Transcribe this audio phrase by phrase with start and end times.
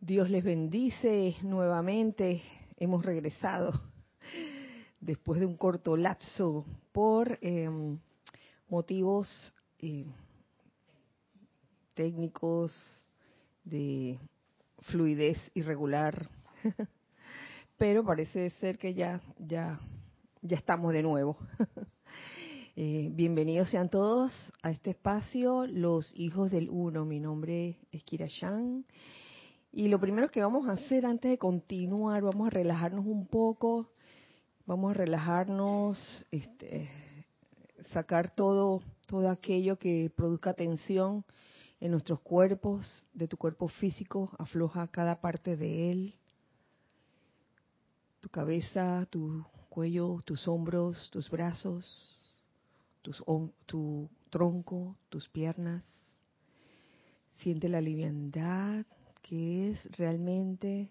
[0.00, 2.40] Dios les bendice nuevamente.
[2.76, 3.72] Hemos regresado
[5.00, 7.98] después de un corto lapso por em,
[8.68, 9.28] motivos
[9.80, 10.06] eh,
[11.94, 12.72] técnicos
[13.64, 14.20] de
[14.82, 16.30] fluidez irregular,
[17.76, 19.80] pero parece ser que ya ya
[20.42, 21.38] ya estamos de nuevo.
[22.80, 27.04] Eh, bienvenidos sean todos a este espacio, los hijos del uno.
[27.04, 28.28] Mi nombre es Kira
[29.72, 33.90] y lo primero que vamos a hacer antes de continuar, vamos a relajarnos un poco,
[34.66, 36.88] vamos a relajarnos, este,
[37.90, 41.24] sacar todo todo aquello que produzca tensión
[41.80, 46.14] en nuestros cuerpos, de tu cuerpo físico, afloja cada parte de él,
[48.20, 52.44] tu cabeza, tu cuello, tus hombros, tus brazos,
[53.02, 55.82] tu tronco, tus piernas.
[57.36, 58.84] Siente la liviandad
[59.28, 60.88] que es realmente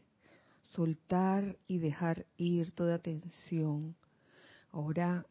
[0.61, 3.95] soltar y dejar ir toda tensión.
[4.71, 5.25] Ahora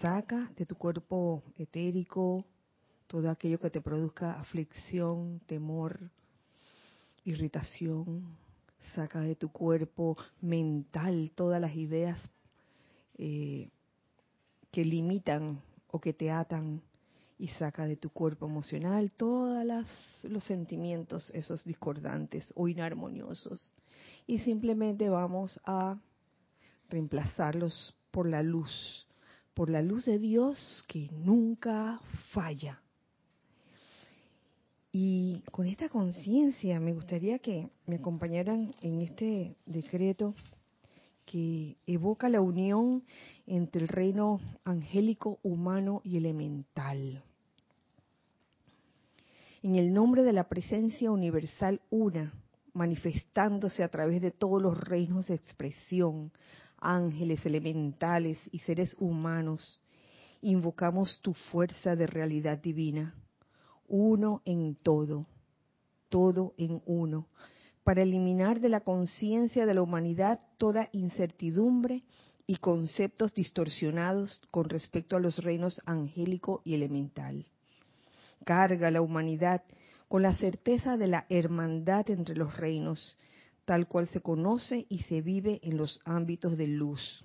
[0.00, 2.44] saca de tu cuerpo etérico
[3.06, 6.10] todo aquello que te produzca aflicción, temor,
[7.24, 8.36] irritación.
[8.94, 12.20] Saca de tu cuerpo mental todas las ideas
[13.16, 13.70] eh,
[14.70, 16.82] que limitan o que te atan
[17.38, 19.64] y saca de tu cuerpo emocional todos
[20.22, 23.74] los sentimientos, esos discordantes o inarmoniosos.
[24.26, 25.98] Y simplemente vamos a
[26.88, 29.06] reemplazarlos por la luz,
[29.54, 32.00] por la luz de Dios que nunca
[32.32, 32.80] falla.
[34.92, 40.34] Y con esta conciencia me gustaría que me acompañaran en este decreto
[41.24, 43.04] que evoca la unión
[43.46, 47.22] entre el reino angélico, humano y elemental.
[49.62, 52.34] En el nombre de la presencia universal una,
[52.74, 56.32] manifestándose a través de todos los reinos de expresión,
[56.78, 59.80] ángeles, elementales y seres humanos,
[60.42, 63.14] invocamos tu fuerza de realidad divina,
[63.88, 65.26] uno en todo,
[66.10, 67.28] todo en uno,
[67.84, 72.02] para eliminar de la conciencia de la humanidad toda incertidumbre
[72.46, 77.46] y conceptos distorsionados con respecto a los reinos angélico y elemental.
[78.44, 79.62] Carga la humanidad
[80.08, 83.16] con la certeza de la hermandad entre los reinos,
[83.64, 87.22] tal cual se conoce y se vive en los ámbitos de luz.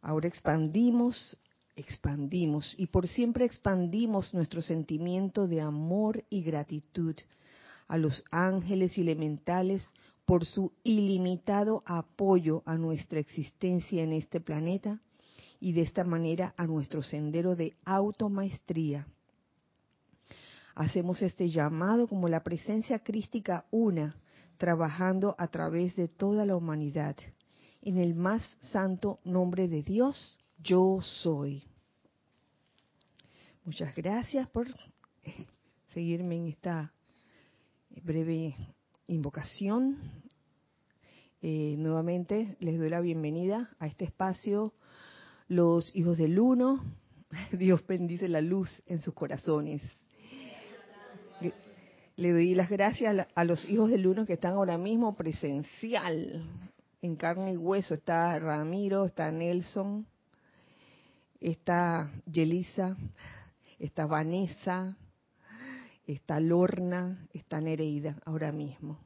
[0.00, 1.38] Ahora expandimos,
[1.76, 7.14] expandimos y por siempre expandimos nuestro sentimiento de amor y gratitud
[7.88, 9.82] a los ángeles y elementales
[10.24, 15.00] por su ilimitado apoyo a nuestra existencia en este planeta
[15.60, 19.06] y de esta manera a nuestro sendero de automaestría.
[20.74, 24.16] Hacemos este llamado como la presencia crística una,
[24.56, 27.16] trabajando a través de toda la humanidad.
[27.82, 31.64] En el más santo nombre de Dios, yo soy.
[33.64, 34.66] Muchas gracias por
[35.94, 36.92] seguirme en esta
[38.00, 38.54] breve
[39.06, 39.98] invocación.
[41.40, 44.72] Eh, nuevamente les doy la bienvenida a este espacio,
[45.48, 46.84] los hijos del uno.
[47.52, 49.82] Dios bendice la luz en sus corazones.
[52.16, 56.44] Le doy las gracias a los hijos del uno que están ahora mismo presencial,
[57.00, 57.94] en carne y hueso.
[57.94, 60.06] Está Ramiro, está Nelson,
[61.40, 62.96] está Yelisa,
[63.78, 64.96] está Vanessa,
[66.12, 68.98] está Lorna, está Nereida ahora mismo.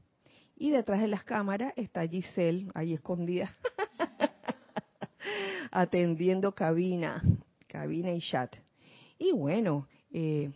[0.56, 3.54] Y detrás de las cámaras está Giselle, ahí escondida,
[5.70, 7.22] atendiendo cabina,
[7.66, 8.56] cabina y chat.
[9.18, 10.50] Y bueno, eh,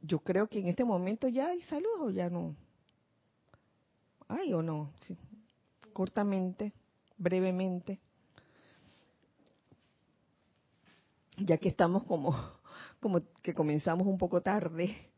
[0.00, 2.54] yo creo que en este momento ya hay saludos o ya no.
[4.28, 4.92] ¿Hay o no?
[5.92, 6.72] Cortamente,
[7.18, 8.00] brevemente.
[11.36, 12.36] Ya que estamos como,
[13.00, 15.11] como que comenzamos un poco tarde.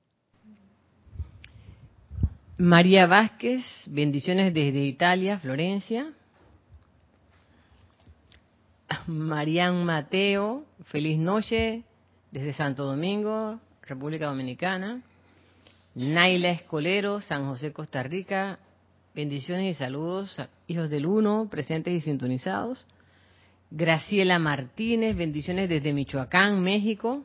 [2.56, 6.12] María Vázquez, bendiciones desde Italia, Florencia.
[9.09, 11.83] Marian Mateo, feliz noche
[12.30, 15.03] desde Santo Domingo, República Dominicana.
[15.97, 18.60] Naila Escolero, San José, Costa Rica.
[19.16, 22.86] Bendiciones y saludos, hijos del uno, presentes y sintonizados.
[23.72, 27.24] Graciela Martínez, bendiciones desde Michoacán, México.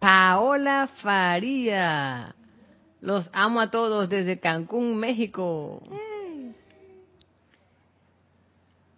[0.00, 2.34] Paola Faría,
[3.04, 5.82] los amo a todos desde Cancún, México.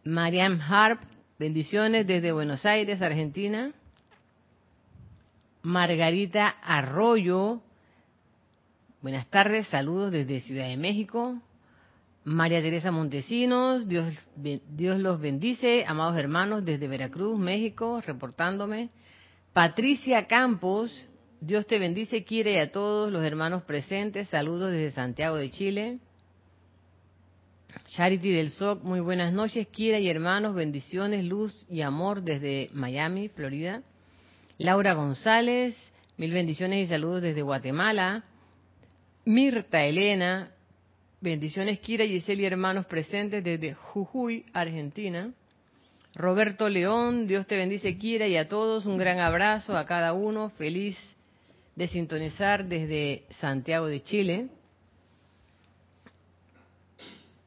[0.05, 1.03] Mariam Harp,
[1.41, 3.73] bendiciones desde Buenos Aires, Argentina.
[5.63, 7.61] Margarita Arroyo,
[9.03, 11.41] Buenas tardes, saludos desde Ciudad de México.
[12.25, 18.91] María Teresa Montesinos, Dios, Dios los bendice, amados hermanos desde Veracruz, México, reportándome.
[19.53, 20.93] Patricia Campos,
[21.41, 25.99] Dios te bendice, quiere a todos los hermanos presentes, saludos desde Santiago de Chile.
[27.89, 33.29] Charity del SOC, muy buenas noches, Kira y hermanos, bendiciones, luz y amor desde Miami,
[33.29, 33.83] Florida.
[34.57, 35.77] Laura González,
[36.17, 38.25] mil bendiciones y saludos desde Guatemala.
[39.27, 40.53] Mirta Elena,
[41.21, 45.35] bendiciones Kira, y y hermanos presentes desde Jujuy, Argentina.
[46.15, 50.49] Roberto León, Dios te bendice Kira y a todos, un gran abrazo a cada uno,
[50.57, 50.97] feliz
[51.77, 54.49] de sintonizar desde Santiago de Chile.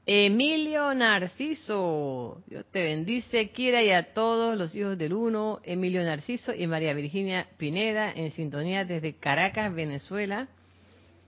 [0.06, 6.54] Emilio Narciso, Dios te bendice, quiera y a todos los hijos del uno, Emilio Narciso
[6.54, 10.48] y María Virginia Pineda en sintonía desde Caracas, Venezuela,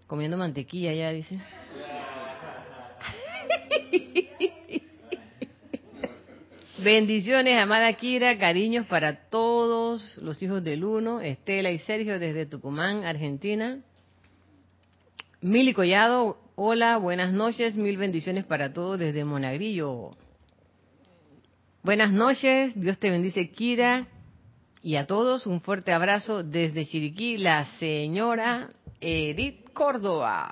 [0.07, 1.39] comiendo mantequilla ya, dice.
[6.83, 13.03] Bendiciones, amada Kira, cariños para todos los hijos del uno, Estela y Sergio desde Tucumán,
[13.03, 13.83] Argentina.
[15.41, 20.09] Mili Collado, hola, buenas noches, mil bendiciones para todos desde Monagrillo.
[21.83, 24.07] Buenas noches, Dios te bendice, Kira,
[24.81, 30.51] y a todos un fuerte abrazo desde Chiriquí, la señora Edith Córdoba.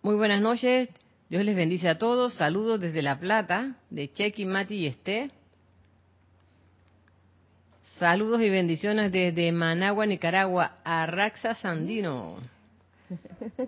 [0.00, 0.88] Muy buenas noches,
[1.28, 5.32] Dios les bendice a todos, saludos desde La Plata, de Chequi, Mati y Esté.
[7.98, 12.36] Saludos y bendiciones desde Managua, Nicaragua, a Raxa Sandino.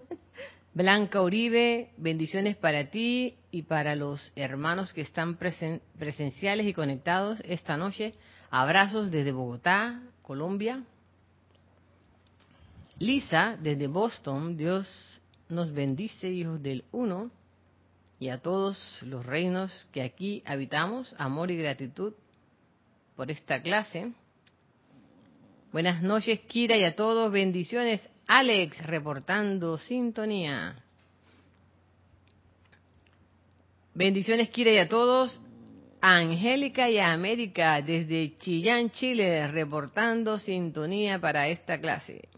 [0.74, 7.76] Blanca Uribe, bendiciones para ti y para los hermanos que están presenciales y conectados esta
[7.76, 8.14] noche.
[8.50, 10.84] Abrazos desde Bogotá, Colombia.
[13.00, 14.86] Lisa, desde Boston, Dios
[15.48, 17.32] nos bendice, hijos del uno,
[18.20, 22.14] y a todos los reinos que aquí habitamos, amor y gratitud
[23.16, 24.12] por esta clase.
[25.72, 28.00] Buenas noches, Kira, y a todos, bendiciones.
[28.26, 30.82] Alex reportando sintonía.
[33.94, 35.40] Bendiciones, Kira, y a todos.
[36.00, 42.28] Angélica y América desde Chillán, Chile, reportando sintonía para esta clase.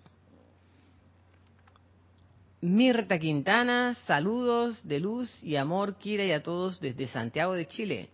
[2.63, 8.11] Mirta Quintana, saludos de luz y amor, Kira, y a todos desde Santiago de Chile.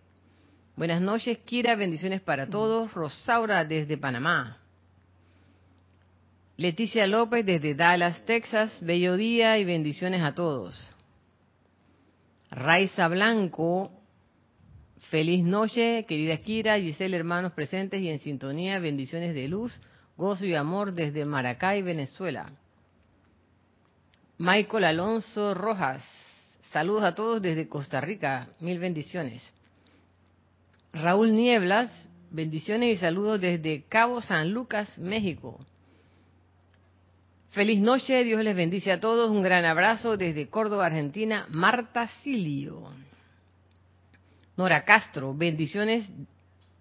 [0.77, 2.93] Buenas noches, Kira, bendiciones para todos.
[2.93, 4.59] Rosaura desde Panamá.
[6.55, 10.95] Leticia López desde Dallas, Texas, bello día y bendiciones a todos.
[12.49, 13.91] Raiza Blanco,
[15.09, 19.77] feliz noche, querida Kira, Giselle, hermanos presentes y en sintonía, bendiciones de luz,
[20.15, 22.49] gozo y amor desde Maracay, Venezuela.
[24.39, 26.03] Michael Alonso Rojas,
[26.69, 29.51] saludos a todos desde Costa Rica, mil bendiciones.
[30.93, 31.89] Raúl Nieblas,
[32.29, 35.59] bendiciones y saludos desde Cabo San Lucas, México.
[37.49, 39.31] Feliz noche, Dios les bendice a todos.
[39.31, 41.47] Un gran abrazo desde Córdoba, Argentina.
[41.49, 42.93] Marta Silio.
[44.55, 46.07] Nora Castro, bendiciones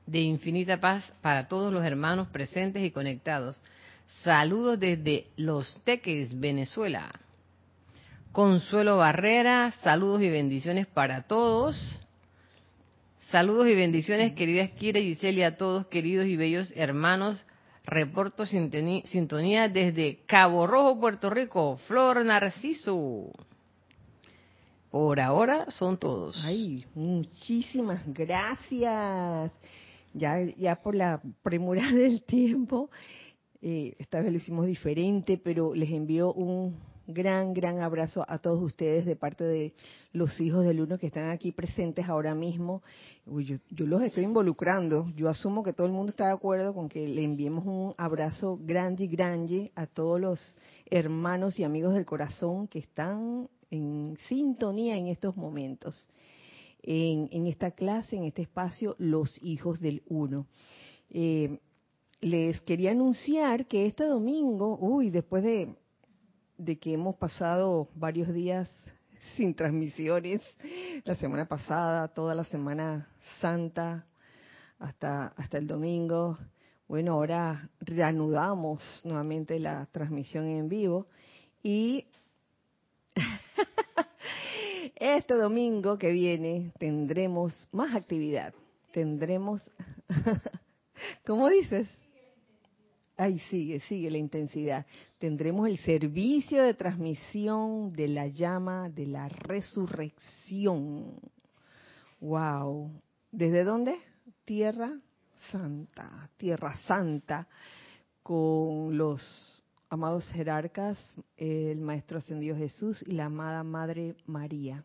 [0.04, 3.62] de infinita paz para todos los hermanos presentes y conectados.
[4.22, 7.10] Saludos desde Los Teques, Venezuela.
[8.36, 11.74] Consuelo Barrera, saludos y bendiciones para todos.
[13.30, 17.46] Saludos y bendiciones, queridas Kira y Giselle, a todos, queridos y bellos hermanos
[17.86, 21.78] Reporto sintonía desde Cabo Rojo, Puerto Rico.
[21.86, 23.32] Flor Narciso.
[24.90, 26.38] Por ahora son todos.
[26.44, 29.50] Ay, muchísimas gracias.
[30.12, 32.90] Ya, ya por la premura del tiempo,
[33.62, 36.76] eh, esta vez lo hicimos diferente, pero les envío un
[37.06, 39.74] gran, gran abrazo a todos ustedes de parte de
[40.12, 42.82] los hijos del uno que están aquí presentes ahora mismo.
[43.26, 45.10] yo, los estoy involucrando.
[45.16, 48.58] Yo asumo que todo el mundo está de acuerdo con que le enviemos un abrazo
[48.62, 50.54] grande, grande a todos los
[50.90, 56.08] hermanos y amigos del corazón que están en sintonía en estos momentos.
[56.88, 60.46] En, esta clase, en este espacio, los hijos del uno.
[61.10, 61.58] Eh,
[62.20, 65.74] les quería anunciar que este domingo, uy, después de
[66.58, 68.70] de que hemos pasado varios días
[69.34, 70.42] sin transmisiones,
[71.04, 73.08] la semana pasada, toda la semana
[73.40, 74.06] santa,
[74.78, 76.38] hasta, hasta el domingo.
[76.88, 81.08] Bueno, ahora reanudamos nuevamente la transmisión en vivo
[81.62, 82.06] y
[84.94, 88.54] este domingo que viene tendremos más actividad.
[88.92, 89.68] Tendremos,
[91.26, 91.88] ¿cómo dices?
[93.18, 94.84] Ay, sigue, sigue la intensidad.
[95.18, 101.18] Tendremos el servicio de transmisión de la llama de la resurrección.
[102.20, 102.90] Wow.
[103.32, 103.96] ¿Desde dónde?
[104.44, 105.00] Tierra
[105.50, 107.48] Santa, Tierra Santa,
[108.22, 110.98] con los amados jerarcas,
[111.36, 114.84] el Maestro Ascendido Jesús y la amada Madre María.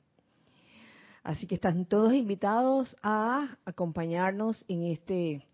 [1.24, 5.46] Así que están todos invitados a acompañarnos en este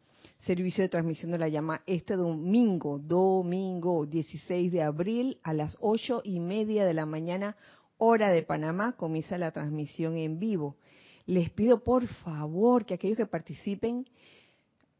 [0.41, 6.21] servicio de transmisión de la llama este domingo, domingo 16 de abril a las ocho
[6.23, 7.57] y media de la mañana,
[7.97, 10.75] hora de Panamá, comienza la transmisión en vivo.
[11.25, 14.05] Les pido por favor que aquellos que participen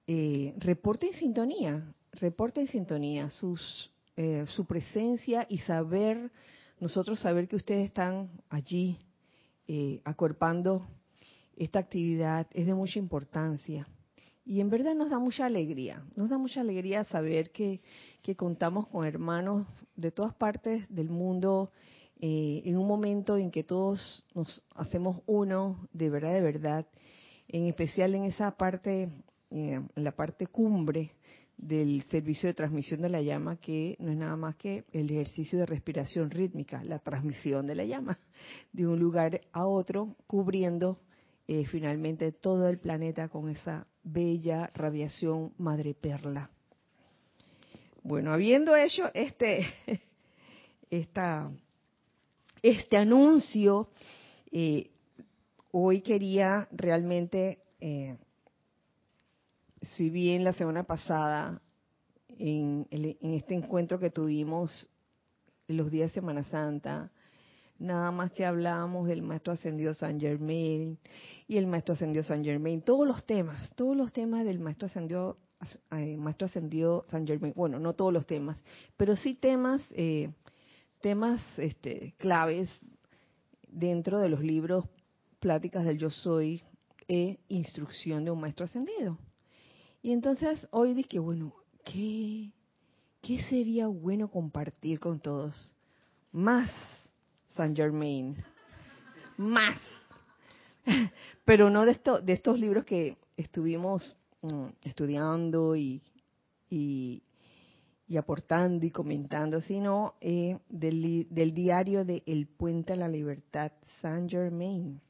[0.07, 6.31] eh, reporten sintonía, reporten sintonía, sus, eh, su presencia y saber,
[6.79, 8.97] nosotros saber que ustedes están allí
[9.67, 10.87] eh, acorpando
[11.57, 13.87] esta actividad es de mucha importancia.
[14.47, 17.81] Y en verdad nos da mucha alegría, nos da mucha alegría saber que,
[18.37, 21.69] contamos con hermanos de todas partes del mundo
[22.21, 26.87] eh, en un momento en que todos nos hacemos uno, de verdad, de verdad,
[27.49, 29.09] en especial en esa parte,
[29.51, 31.11] eh, en la parte cumbre
[31.57, 35.59] del servicio de transmisión de la llama, que no es nada más que el ejercicio
[35.59, 38.17] de respiración rítmica, la transmisión de la llama
[38.71, 41.01] de un lugar a otro, cubriendo
[41.49, 46.49] eh, finalmente todo el planeta con esa bella radiación madre perla.
[48.03, 49.65] Bueno, habiendo hecho este,
[50.89, 51.49] esta,
[52.61, 53.89] este anuncio,
[54.51, 54.91] eh,
[55.71, 58.17] hoy quería realmente, eh,
[59.95, 61.61] si bien la semana pasada,
[62.39, 64.89] en, en este encuentro que tuvimos
[65.67, 67.11] los días de Semana Santa,
[67.79, 70.97] nada más que hablábamos del maestro ascendido San Germain
[71.47, 75.37] y el maestro ascendido San Germain, todos los temas, todos los temas del maestro ascendido,
[75.91, 78.57] eh, maestro ascendido San Germain, bueno, no todos los temas,
[78.95, 80.31] pero sí temas, eh,
[81.01, 82.69] temas este, claves
[83.67, 84.85] dentro de los libros
[85.39, 86.63] Pláticas del Yo Soy
[87.07, 89.19] e Instrucción de un Maestro Ascendido.
[90.01, 91.53] Y entonces hoy dije, bueno,
[91.85, 92.51] ¿qué,
[93.21, 95.73] qué sería bueno compartir con todos?
[96.31, 96.71] Más
[97.57, 98.37] Saint Germain.
[99.37, 99.79] Más.
[101.43, 106.01] Pero no de, esto, de estos libros que estuvimos mm, estudiando y,
[106.69, 107.23] y,
[108.17, 113.71] aportando y comentando, sino eh, del, del, diario de El Puente a la Libertad,
[114.01, 115.01] Saint Germain.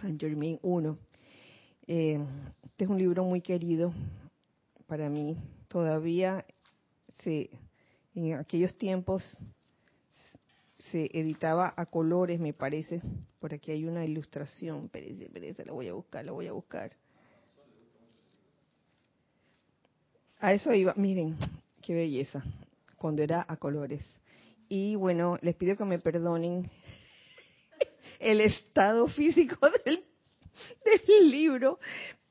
[0.00, 0.98] Saint Germain 1.
[1.88, 2.24] Eh,
[2.64, 3.92] este es un libro muy querido
[4.86, 5.36] para mí.
[5.68, 6.46] Todavía
[7.22, 7.50] se,
[8.14, 9.22] en aquellos tiempos
[10.92, 13.00] se editaba a colores, me parece.
[13.40, 16.92] Por aquí hay una ilustración, perece, perece, la voy a buscar, la voy a buscar.
[20.38, 21.36] A eso iba, miren,
[21.80, 22.44] qué belleza,
[22.96, 24.04] cuando era a colores.
[24.68, 26.70] Y bueno, les pido que me perdonen
[28.20, 30.04] el estado físico del,
[30.84, 31.78] del libro,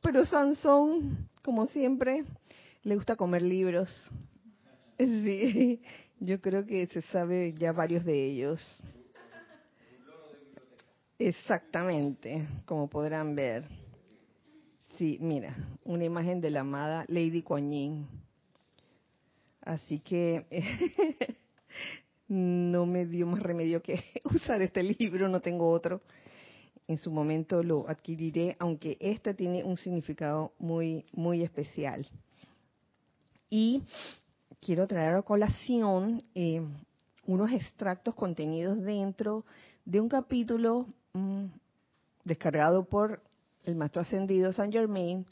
[0.02, 2.26] pero Sansón, como siempre,
[2.84, 3.90] le gusta comer libros.
[5.02, 5.82] Sí,
[6.22, 8.62] yo creo que se sabe ya varios de ellos.
[11.18, 13.68] Exactamente, como podrán ver.
[14.98, 18.08] Sí, mira, una imagen de la amada Lady Kuan
[19.62, 20.46] Así que
[22.28, 26.02] no me dio más remedio que usar este libro, no tengo otro.
[26.88, 32.08] En su momento lo adquiriré, aunque este tiene un significado muy muy especial.
[33.50, 33.84] Y
[34.62, 36.62] quiero traer a colación eh,
[37.26, 39.44] unos extractos contenidos dentro
[39.86, 41.46] de un capítulo mm,
[42.24, 43.22] descargado por
[43.64, 45.26] el maestro ascendido San Germain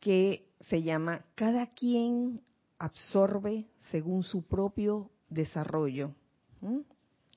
[0.00, 2.40] que se llama Cada quien
[2.78, 6.12] absorbe según su propio desarrollo.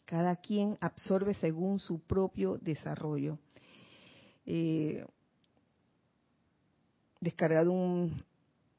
[0.05, 3.37] Cada quien absorbe según su propio desarrollo.
[4.45, 5.05] Eh,
[7.19, 8.23] descargado un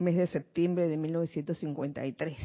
[0.01, 2.37] mes de septiembre de 1953.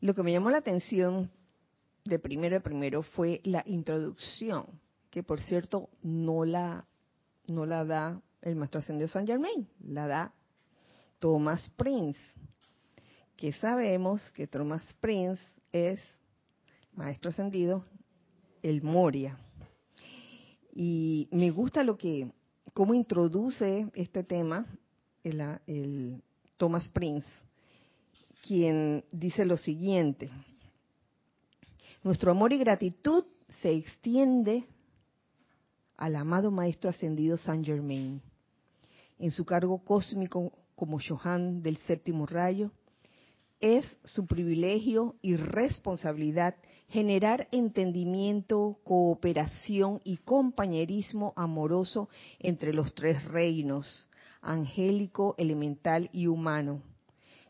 [0.00, 1.30] Lo que me llamó la atención
[2.04, 4.66] de primero a primero fue la introducción,
[5.10, 6.84] que por cierto no la,
[7.46, 10.34] no la da el maestro ascendido San Germain, la da
[11.20, 12.18] Thomas Prince,
[13.36, 15.42] que sabemos que Thomas Prince
[15.72, 16.00] es
[16.94, 17.84] maestro ascendido,
[18.62, 19.38] el Moria.
[20.74, 22.30] Y me gusta lo que,
[22.72, 24.66] cómo introduce este tema
[25.24, 26.22] el,
[26.56, 27.26] Thomas Prince,
[28.46, 30.30] quien dice lo siguiente,
[32.02, 33.24] nuestro amor y gratitud
[33.62, 34.64] se extiende
[35.96, 38.20] al amado Maestro Ascendido Saint Germain,
[39.18, 42.70] en su cargo cósmico como Johan del séptimo rayo,
[43.60, 46.56] es su privilegio y responsabilidad
[46.88, 52.08] generar entendimiento, cooperación y compañerismo amoroso
[52.40, 54.08] entre los tres reinos,
[54.44, 56.82] angélico, elemental y humano,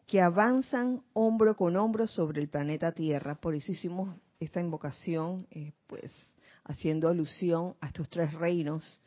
[0.07, 3.35] que avanzan hombro con hombro sobre el planeta Tierra.
[3.35, 6.13] Por eso hicimos esta invocación, eh, pues
[6.65, 9.03] haciendo alusión a estos tres reinos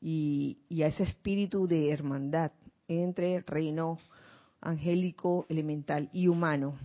[0.00, 2.52] y, y a ese espíritu de hermandad
[2.86, 3.98] entre reino
[4.60, 6.78] angélico, elemental y humano.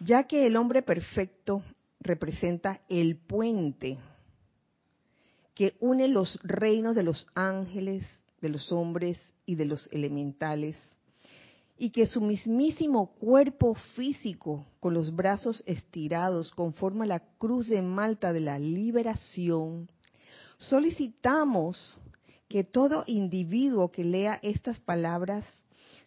[0.00, 1.62] Ya que el hombre perfecto
[2.00, 3.98] representa el puente
[5.54, 8.04] que une los reinos de los ángeles,
[8.40, 10.76] de los hombres y de los elementales,
[11.76, 18.32] y que su mismísimo cuerpo físico, con los brazos estirados, conforma la cruz de Malta
[18.32, 19.88] de la liberación,
[20.58, 22.00] solicitamos
[22.48, 25.44] que todo individuo que lea estas palabras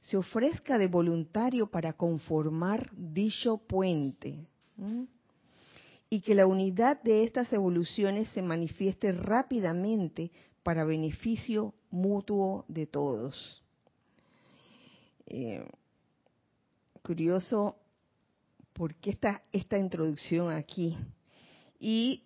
[0.01, 4.48] se ofrezca de voluntario para conformar dicho puente
[6.10, 10.32] y que la unidad de estas evoluciones se manifieste rápidamente
[10.64, 13.64] para beneficio mutuo de todos.
[15.26, 15.66] Eh,
[17.02, 17.76] curioso,
[18.74, 20.98] ¿por qué está esta introducción aquí?
[21.80, 22.24] Y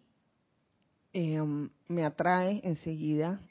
[1.13, 1.41] eh,
[1.87, 3.41] me atrae enseguida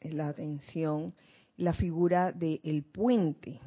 [0.00, 1.14] la atención
[1.56, 3.60] la figura del puente,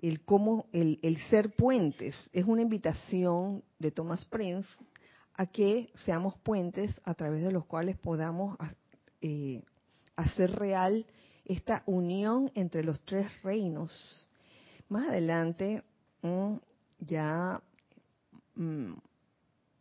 [0.00, 2.14] el cómo el, el, ser puentes.
[2.32, 4.68] Es una invitación de Thomas Prince
[5.42, 8.56] a que seamos puentes a través de los cuales podamos
[9.20, 9.60] eh,
[10.14, 11.04] hacer real
[11.44, 14.28] esta unión entre los tres reinos.
[14.88, 15.82] Más adelante
[16.22, 16.54] mm,
[17.00, 17.60] ya
[18.54, 18.92] mm,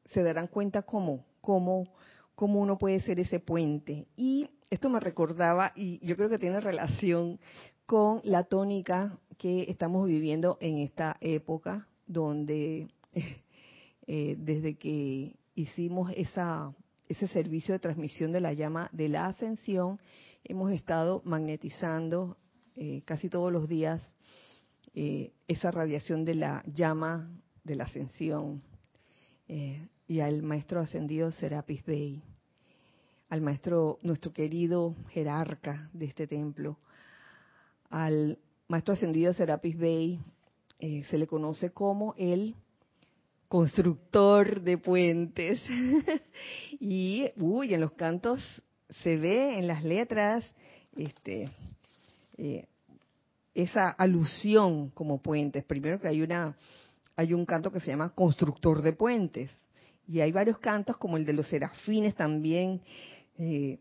[0.05, 1.87] se darán cuenta cómo, cómo,
[2.33, 4.07] cómo uno puede ser ese puente.
[4.17, 7.39] Y esto me recordaba, y yo creo que tiene relación
[7.85, 12.87] con la tónica que estamos viviendo en esta época, donde
[14.07, 16.73] eh, desde que hicimos esa,
[17.07, 19.99] ese servicio de transmisión de la llama de la ascensión,
[20.43, 22.37] hemos estado magnetizando
[22.75, 24.03] eh, casi todos los días
[24.93, 27.29] eh, esa radiación de la llama
[27.63, 28.63] de la ascensión.
[30.07, 32.23] Y al maestro ascendido Serapis Bey
[33.31, 36.77] al maestro, nuestro querido jerarca de este templo,
[37.89, 38.37] al
[38.67, 40.19] maestro ascendido Serapis Bey,
[40.79, 42.57] eh, se le conoce como el
[43.51, 45.61] constructor de puentes.
[46.79, 48.41] y, uy, en los cantos
[49.03, 50.49] se ve en las letras
[50.95, 51.49] este,
[52.37, 52.65] eh,
[53.53, 55.65] esa alusión como puentes.
[55.65, 56.55] Primero que hay una
[57.17, 59.51] hay un canto que se llama constructor de puentes
[60.07, 62.79] y hay varios cantos como el de los serafines también
[63.37, 63.79] eh,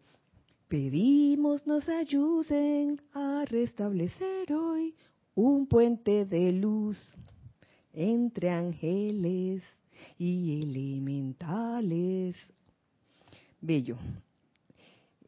[0.67, 4.97] pedimos nos ayuden a restablecer hoy
[5.37, 7.01] un puente de luz
[7.93, 9.63] entre ángeles
[10.19, 12.37] y elementales.
[13.61, 13.97] Bello.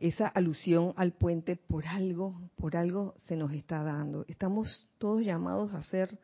[0.01, 4.25] Esa alusión al puente por algo, por algo se nos está dando.
[4.27, 6.19] Estamos todos llamados a ser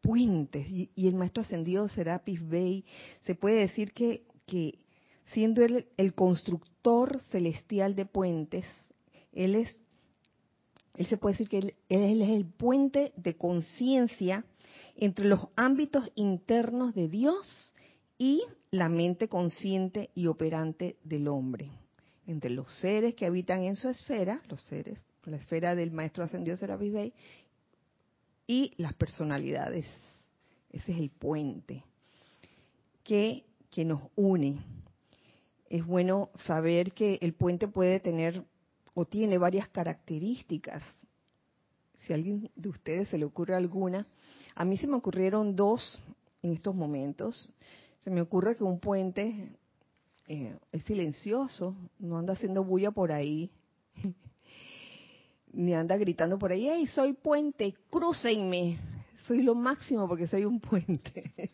[0.00, 2.84] puentes y, el maestro ascendido Serapis Bey
[3.22, 4.78] se puede decir que, que
[5.26, 8.66] siendo él el constructor celestial de puentes,
[9.32, 9.80] él es,
[10.96, 14.44] él se puede decir que él, es el puente de conciencia
[14.96, 17.74] entre los ámbitos internos de Dios
[18.18, 21.70] y la mente consciente y operante del hombre,
[22.26, 26.56] entre los seres que habitan en su esfera, los seres, la esfera del Maestro Ascendido
[26.56, 27.12] Serapis Bey,
[28.46, 29.86] y las personalidades.
[30.70, 31.82] Ese es el puente
[33.02, 34.62] que, que nos une
[35.74, 38.44] es bueno saber que el puente puede tener
[38.94, 40.84] o tiene varias características.
[42.06, 44.06] Si a alguien de ustedes se le ocurre alguna,
[44.54, 46.00] a mí se me ocurrieron dos
[46.42, 47.50] en estos momentos.
[48.00, 49.56] Se me ocurre que un puente
[50.28, 53.50] eh, es silencioso, no anda haciendo bulla por ahí,
[55.52, 58.78] ni anda gritando por ahí, ¡hey, soy puente, crúcenme!
[59.26, 61.50] Soy lo máximo porque soy un puente.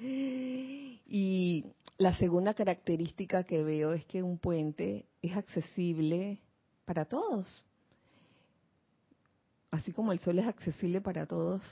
[0.00, 1.64] y
[1.98, 6.38] la segunda característica que veo es que un puente es accesible
[6.86, 7.66] para todos.
[9.72, 11.62] Así como el sol es accesible para todos,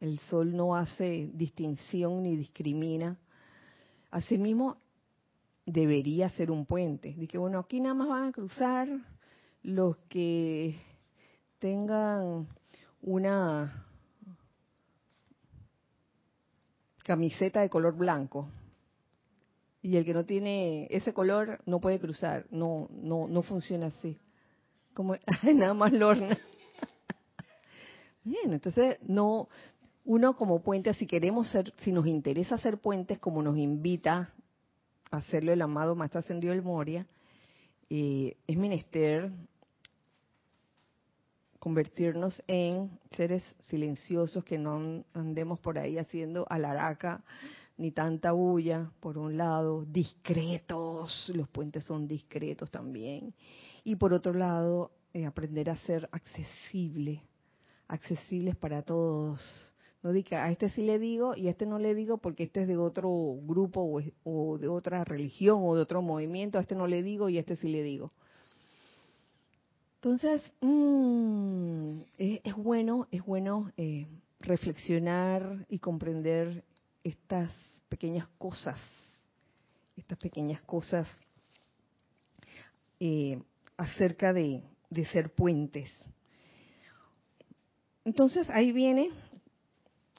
[0.00, 3.18] el sol no hace distinción ni discrimina.
[4.10, 4.78] Asimismo,
[5.66, 7.14] debería ser un puente.
[7.28, 8.88] Que, bueno, aquí nada más van a cruzar
[9.62, 10.76] los que
[11.58, 12.48] tengan
[13.02, 13.86] una
[17.04, 18.48] camiseta de color blanco
[19.82, 24.18] y el que no tiene ese color no puede cruzar, no no no funciona así.
[24.94, 25.16] Como
[25.54, 26.38] nada más Lorna.
[28.24, 29.48] Bien, entonces no,
[30.04, 34.32] uno como puente, si queremos ser, si nos interesa ser puentes, como nos invita
[35.10, 37.06] a hacerlo el amado Maestro Ascendido del Moria,
[37.90, 39.30] eh, es menester
[41.58, 47.22] convertirnos en seres silenciosos que no andemos por ahí haciendo alaraca
[47.76, 53.34] ni tanta bulla, por un lado, discretos, los puentes son discretos también,
[53.84, 57.22] y por otro lado, eh, aprender a ser accesible,
[57.92, 59.70] accesibles para todos.
[60.02, 62.62] No diga, a este sí le digo y a este no le digo porque este
[62.62, 63.10] es de otro
[63.42, 67.36] grupo o, de otra religión o de otro movimiento, a este no le digo y
[67.36, 68.10] a este sí le digo.
[69.96, 74.08] Entonces, mmm, es, bueno, es bueno eh,
[74.40, 76.64] reflexionar y comprender
[77.04, 77.54] estas
[77.88, 78.80] pequeñas cosas,
[79.96, 81.08] estas pequeñas cosas
[82.98, 83.40] eh,
[83.76, 85.90] acerca de, de ser puentes.
[88.04, 89.10] Entonces ahí viene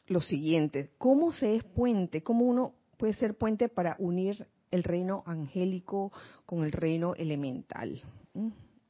[0.07, 2.23] lo siguiente, ¿cómo se es puente?
[2.23, 6.11] ¿Cómo uno puede ser puente para unir el reino angélico
[6.45, 8.01] con el reino elemental?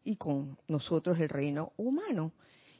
[0.03, 2.33] y con nosotros el reino humano.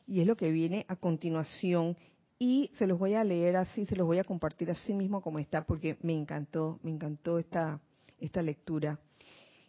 [0.06, 1.96] Y es lo que viene a continuación
[2.38, 5.40] y se los voy a leer así, se los voy a compartir así mismo como
[5.40, 7.80] está porque me encantó, me encantó esta
[8.20, 9.00] esta lectura,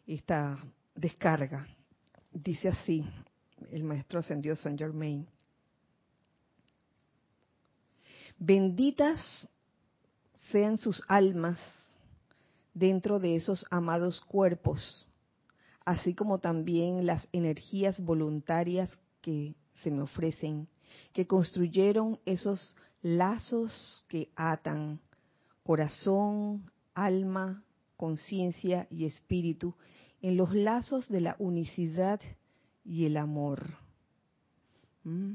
[0.06, 0.56] esta
[0.94, 1.66] descarga.
[2.32, 3.04] Dice así
[3.70, 5.26] el maestro ascendió Saint Germain.
[8.44, 9.20] Benditas
[10.50, 11.58] sean sus almas
[12.74, 15.08] dentro de esos amados cuerpos
[15.84, 20.68] así como también las energías voluntarias que se me ofrecen,
[21.12, 25.00] que construyeron esos lazos que atan
[25.62, 27.62] corazón, alma,
[27.96, 29.74] conciencia y espíritu
[30.22, 32.20] en los lazos de la unicidad
[32.84, 33.76] y el amor.
[35.04, 35.34] ¿Mm?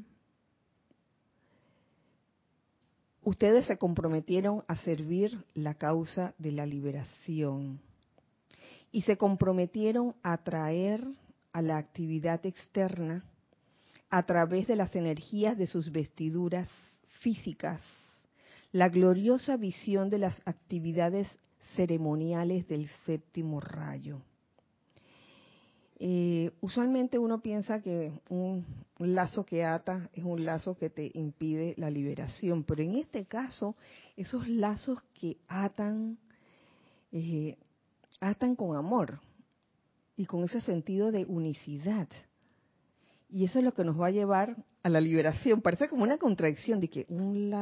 [3.30, 7.80] Ustedes se comprometieron a servir la causa de la liberación
[8.92, 11.06] y se comprometieron a traer
[11.54, 13.24] a la actividad externa
[14.10, 16.68] a través de las energías de sus vestiduras
[17.20, 17.84] físicas
[18.72, 21.28] la gloriosa visión de las actividades
[21.76, 24.24] ceremoniales del séptimo rayo.
[26.02, 28.66] Eh, usualmente uno piensa que un,
[29.00, 33.76] lazo que ata es un lazo que te impide la liberación, pero en este caso,
[34.16, 36.18] esos lazos que atan
[37.12, 37.58] eh,
[38.22, 39.20] atan con amor
[40.16, 42.08] y con ese sentido de unicidad.
[43.30, 45.62] Y eso es lo que nos va a llevar a la liberación.
[45.62, 47.54] Parece como una contradicción de que un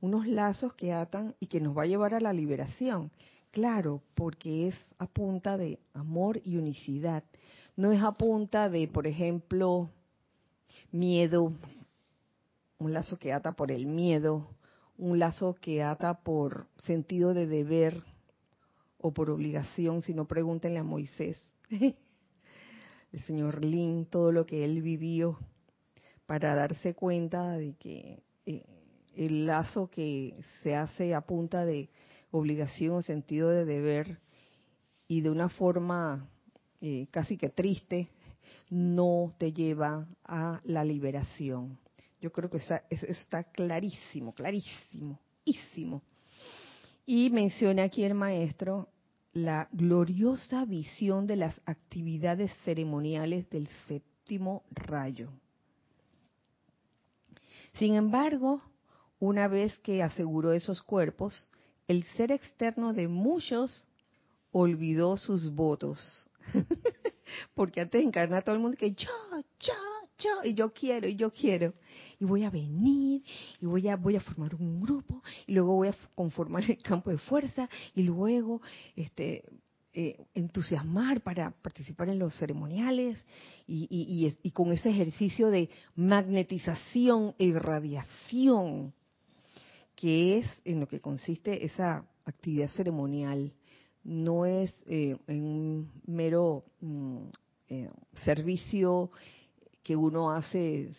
[0.00, 3.10] unos lazos que atan y que nos va a llevar a la liberación.
[3.52, 7.22] Claro, porque es a punta de amor y unicidad.
[7.76, 9.90] No es a punta de, por ejemplo,
[10.90, 11.52] miedo,
[12.78, 14.48] un lazo que ata por el miedo,
[14.96, 18.02] un lazo que ata por sentido de deber,
[19.02, 25.38] o por obligación, sino pregúntenle a Moisés, el señor Lin, todo lo que él vivió
[26.24, 28.64] para darse cuenta de que eh,
[29.14, 31.90] el lazo que se hace a punta de
[32.32, 34.18] obligación, sentido de deber
[35.06, 36.28] y de una forma
[36.80, 38.08] eh, casi que triste,
[38.68, 41.78] no te lleva a la liberación.
[42.20, 46.02] Yo creo que eso está clarísimo, clarísimo, clarísimo.
[47.06, 48.88] Y menciona aquí el maestro
[49.32, 55.30] la gloriosa visión de las actividades ceremoniales del séptimo rayo.
[57.74, 58.62] Sin embargo,
[59.18, 61.50] una vez que aseguró esos cuerpos,
[61.88, 63.88] el ser externo de muchos
[64.52, 65.98] olvidó sus votos.
[67.54, 69.08] Porque antes de encarnar todo el mundo que yo,
[69.60, 69.72] yo,
[70.18, 71.74] yo, y yo quiero, y yo quiero.
[72.18, 73.22] Y voy a venir,
[73.60, 77.10] y voy a, voy a formar un grupo, y luego voy a conformar el campo
[77.10, 78.60] de fuerza, y luego
[78.94, 79.44] este,
[79.94, 83.24] eh, entusiasmar para participar en los ceremoniales,
[83.66, 88.92] y, y, con ese ejercicio de magnetización e irradiación,
[90.02, 93.52] que es en lo que consiste esa actividad ceremonial.
[94.02, 97.26] No es eh, un mero mm,
[97.68, 97.88] eh,
[98.24, 99.12] servicio
[99.84, 100.90] que uno hace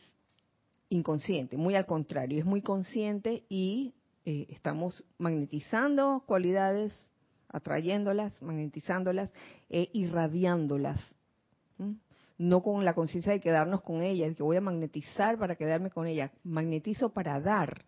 [0.87, 6.93] inconsciente, muy al contrario, es muy consciente y eh, estamos magnetizando cualidades,
[7.49, 9.33] atrayéndolas, magnetizándolas
[9.69, 11.01] e irradiándolas.
[12.37, 15.89] No con la conciencia de quedarnos con ella, de que voy a magnetizar para quedarme
[15.89, 17.83] con ella, magnetizo para dar.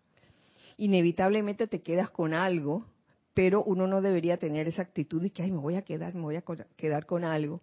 [0.76, 2.86] Inevitablemente te quedas con algo,
[3.34, 6.22] pero uno no debería tener esa actitud de que, ay, me voy a quedar, me
[6.22, 6.44] voy a
[6.76, 7.60] quedar con algo,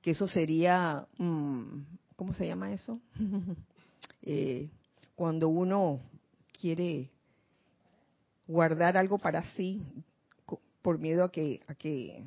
[0.00, 1.82] que eso sería mm,
[2.18, 3.00] ¿cómo se llama eso?
[4.20, 4.68] Eh,
[5.14, 6.00] cuando uno
[6.60, 7.08] quiere
[8.46, 9.86] guardar algo para sí
[10.82, 12.24] por miedo a que, a que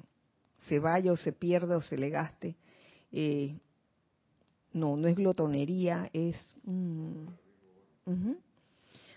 [0.67, 2.55] se vaya o se pierda o se le gaste.
[3.11, 3.59] Eh,
[4.71, 6.37] no, no es glotonería, es...
[6.63, 7.27] Mm,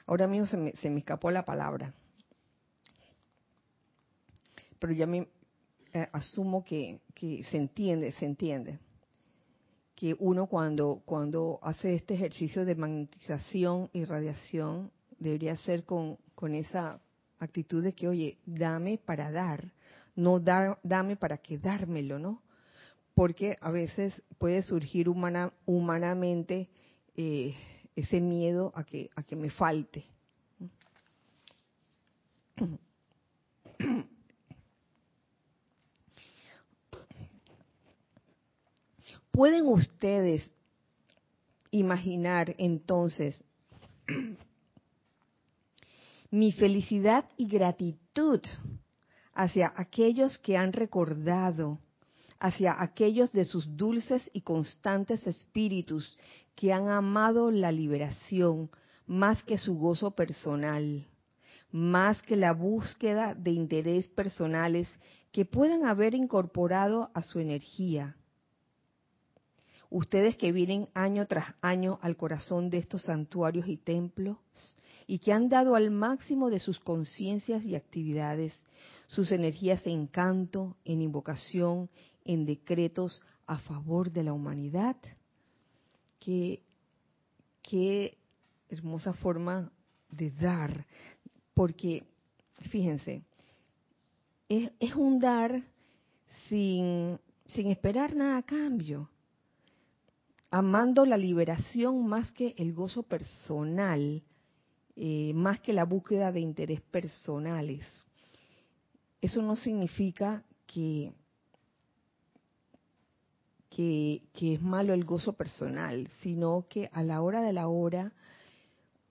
[0.07, 1.95] Ahora mismo se me, se me escapó la palabra.
[4.79, 5.29] Pero ya me
[5.95, 8.81] eh, asumo que, se entiende, se entiende
[9.95, 14.91] que uno cuando, hace este ejercicio de magnetización y radiación
[15.21, 17.01] debería ser con, con esa
[17.39, 19.73] actitud de que, oye, dame para dar,
[20.17, 22.43] no dar, dame para quedármelo, ¿no?
[23.15, 26.69] Porque a veces puede surgir humana, humanamente
[27.17, 27.55] eh,
[27.97, 30.05] ese miedo a que, a que me falte.
[39.31, 40.49] ¿Pueden ustedes
[41.73, 43.43] imaginar entonces
[46.31, 48.41] mi felicidad y gratitud
[49.35, 51.79] hacia aquellos que han recordado,
[52.41, 56.19] hacia aquellos de sus dulces y constantes espíritus
[56.55, 58.71] que han amado la liberación
[59.07, 61.07] más que su gozo personal,
[61.71, 64.89] más que la búsqueda de interés personales
[65.33, 68.17] que puedan haber incorporado a su energía.
[69.91, 74.39] Ustedes que vienen año tras año al corazón de estos santuarios y templos
[75.07, 78.53] y que han dado al máximo de sus conciencias y actividades
[79.07, 81.91] sus energías en canto, en invocación,
[82.25, 84.97] en decretos a favor de la humanidad.
[86.19, 86.63] Qué,
[87.63, 88.17] qué
[88.69, 89.71] hermosa forma
[90.11, 90.87] de dar,
[91.55, 92.05] porque
[92.71, 93.23] fíjense,
[94.49, 95.63] es, es un dar
[96.49, 99.09] sin, sin esperar nada a cambio
[100.55, 104.23] amando la liberación más que el gozo personal,
[104.95, 107.85] eh, más que la búsqueda de interés personales.
[109.21, 111.13] Eso no significa que,
[113.75, 118.13] que, es malo el gozo personal, sino que a la hora de la hora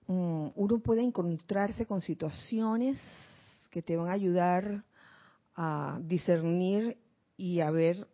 [0.08, 2.98] mm, uno puede encontrarse con situaciones
[3.70, 4.86] que te van a ayudar
[5.56, 6.98] a discernir
[7.36, 8.08] y a ver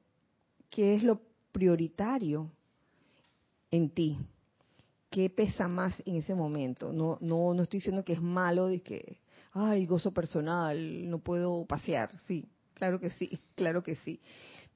[0.71, 2.51] qué es lo prioritario
[3.69, 4.17] en ti?
[5.12, 6.91] ¿Qué pesa más en ese momento?
[6.91, 9.19] No, no, no estoy diciendo que es malo de que,
[9.53, 12.12] ay, gozo personal, no puedo pasear.
[12.27, 14.19] Sí, claro que sí, claro que sí.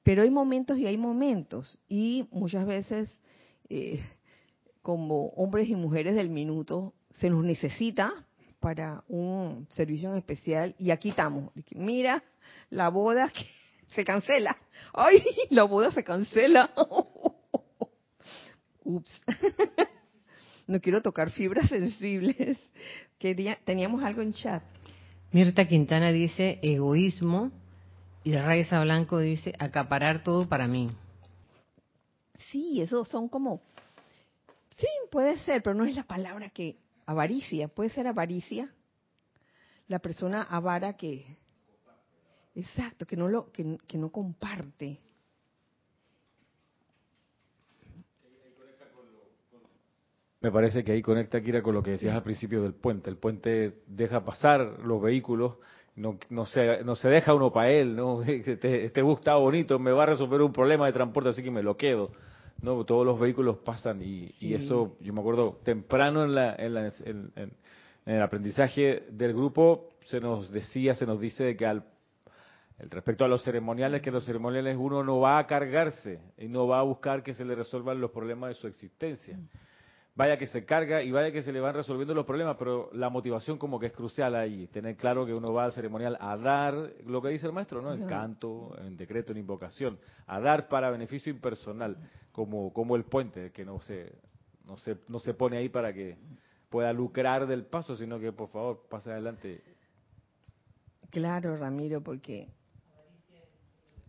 [0.04, 1.80] Pero hay momentos y hay momentos.
[1.88, 3.10] Y muchas veces,
[3.68, 4.00] eh,
[4.82, 8.26] como hombres y mujeres del minuto, se nos necesita
[8.60, 10.76] para un servicio en especial.
[10.78, 11.50] Y aquí estamos.
[11.74, 12.22] Mira,
[12.70, 13.32] la boda
[13.88, 14.56] se cancela.
[14.92, 16.70] Ay, la boda se cancela.
[18.84, 19.24] Ups.
[20.66, 22.58] no quiero tocar fibras sensibles.
[23.64, 24.62] teníamos algo en chat.
[25.32, 27.50] Mirta Quintana dice egoísmo
[28.24, 30.90] y Raiza Blanco dice acaparar todo para mí.
[32.50, 33.60] Sí, eso son como...
[34.76, 36.78] Sí, puede ser, pero no es la palabra que...
[37.06, 38.72] Avaricia, puede ser avaricia.
[39.88, 41.24] La persona avara que...
[42.54, 44.98] Exacto, que no lo que, que no comparte.
[50.40, 53.10] Me parece que ahí conecta, Kira, con lo que decías al principio del puente.
[53.10, 55.56] El puente deja pasar los vehículos,
[55.96, 58.22] no, no, se, no se deja uno para él, ¿no?
[58.26, 61.50] Este, este bus está bonito, me va a resolver un problema de transporte, así que
[61.50, 62.10] me lo quedo.
[62.62, 62.84] ¿no?
[62.84, 67.52] Todos los vehículos pasan y, eso, yo me acuerdo, temprano en, la, en, la, en,
[68.06, 71.84] el aprendizaje del grupo se nos decía, se nos dice que al
[72.78, 76.80] respecto a los ceremoniales, que los ceremoniales uno no va a cargarse y no va
[76.80, 79.38] a buscar que se le resuelvan los problemas de su existencia
[80.16, 83.10] vaya que se carga y vaya que se le van resolviendo los problemas, pero la
[83.10, 86.74] motivación como que es crucial ahí, tener claro que uno va al ceremonial a dar
[87.06, 87.92] lo que dice el maestro, ¿no?
[87.92, 91.96] En canto, en decreto, en invocación, a dar para beneficio impersonal,
[92.32, 94.12] como como el puente que no se
[94.64, 96.16] no se no se pone ahí para que
[96.70, 99.62] pueda lucrar del paso, sino que por favor pase adelante.
[101.10, 102.48] Claro, Ramiro, porque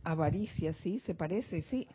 [0.03, 1.87] avaricia, sí, se parece, sí.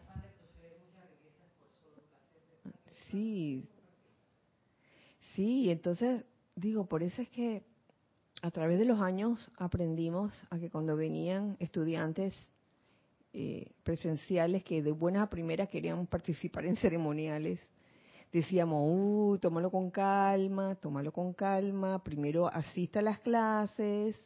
[3.09, 3.69] Sí,
[5.35, 6.25] Sí, entonces
[6.57, 7.63] digo, por eso es que
[8.43, 12.35] a través de los años aprendimos a que cuando venían estudiantes
[13.33, 17.61] eh, presenciales que de buena a primera querían participar en ceremoniales,
[18.33, 24.17] decíamos, uh, tómalo con calma, tómalo con calma, primero asista a las clases,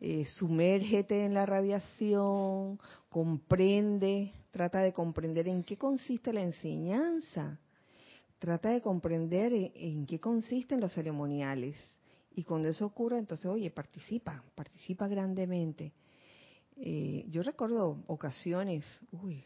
[0.00, 7.58] eh, sumérgete en la radiación, comprende, trata de comprender en qué consiste la enseñanza
[8.42, 11.76] trata de comprender en, qué consisten los ceremoniales.
[12.34, 15.92] Y cuando eso ocurre, entonces, oye, participa, participa grandemente.
[16.76, 19.44] Eh, yo recuerdo ocasiones, uy,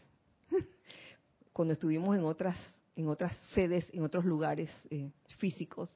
[1.52, 2.56] cuando estuvimos en otras,
[2.96, 5.94] en otras sedes, en otros lugares eh, físicos,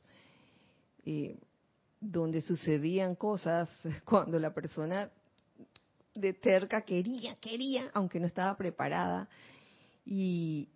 [1.07, 1.39] eh,
[2.03, 3.71] donde sucedían cosas
[4.05, 5.11] cuando la persona
[6.15, 9.27] de terca quería, quería, aunque no estaba preparada,
[10.05, 10.69] y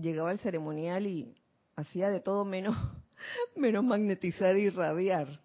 [0.00, 1.34] llegaba al ceremonial y
[1.74, 2.76] hacía de todo menos,
[3.56, 5.40] menos magnetizar y irradiar.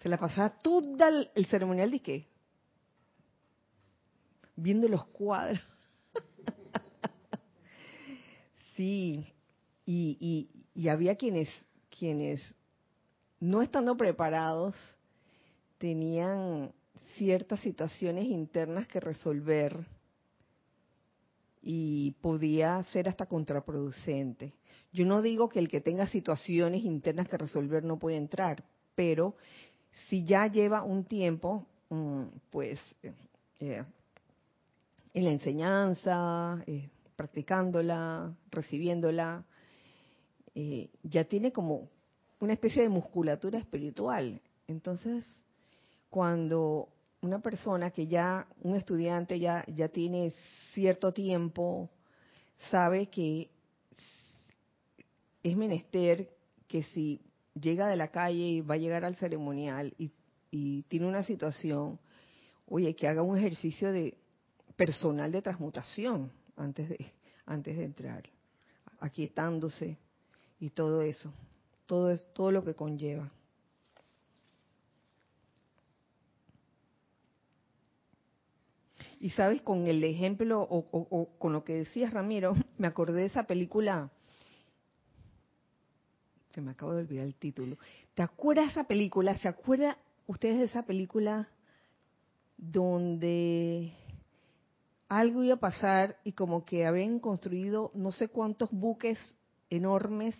[0.00, 0.92] Se la pasaba todo
[1.34, 2.28] el ceremonial de qué?
[4.56, 5.60] Viendo los cuadros.
[8.76, 9.26] sí,
[9.84, 11.48] y, y, y había quienes,
[11.96, 12.42] quienes
[13.40, 14.74] no estando preparados,
[15.78, 16.72] tenían
[17.16, 19.86] ciertas situaciones internas que resolver
[21.70, 24.54] y podía ser hasta contraproducente.
[24.90, 29.36] Yo no digo que el que tenga situaciones internas que resolver no puede entrar, pero
[30.08, 32.80] si ya lleva un tiempo, mm, pues
[33.60, 33.84] eh,
[35.12, 39.44] en la enseñanza, eh, practicándola, recibiéndola,
[40.54, 41.90] eh, ya tiene como
[42.40, 44.40] una especie de musculatura espiritual.
[44.68, 45.38] Entonces,
[46.08, 46.88] cuando
[47.20, 50.32] una persona que ya, un estudiante ya, ya tiene
[50.74, 51.90] cierto tiempo,
[52.70, 53.50] sabe que
[55.42, 56.28] es menester
[56.66, 57.20] que si
[57.54, 60.10] llega de la calle y va a llegar al ceremonial y,
[60.50, 61.98] y tiene una situación,
[62.66, 64.16] oye, que haga un ejercicio de
[64.76, 67.12] personal de transmutación antes de,
[67.46, 68.28] antes de entrar,
[69.00, 69.96] aquietándose
[70.60, 71.32] y todo eso
[71.88, 73.32] todo, es, todo lo que conlleva.
[79.20, 83.44] Y sabes, con el ejemplo o, con lo que decías, Ramiro, me acordé de esa
[83.44, 84.10] película.
[86.50, 87.76] Se me acabo de olvidar el título.
[88.14, 89.36] ¿Te acuerdas de esa película?
[89.38, 91.48] ¿Se acuerdan ustedes de esa película
[92.56, 93.92] donde
[95.08, 99.18] algo iba a pasar y como que habían construido no sé cuántos buques
[99.70, 100.34] enormes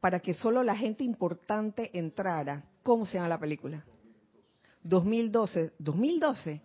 [0.00, 2.64] para que solo la gente importante entrara.
[2.82, 3.84] ¿Cómo se llama la película?
[4.84, 5.72] 2012.
[5.78, 6.62] 2012.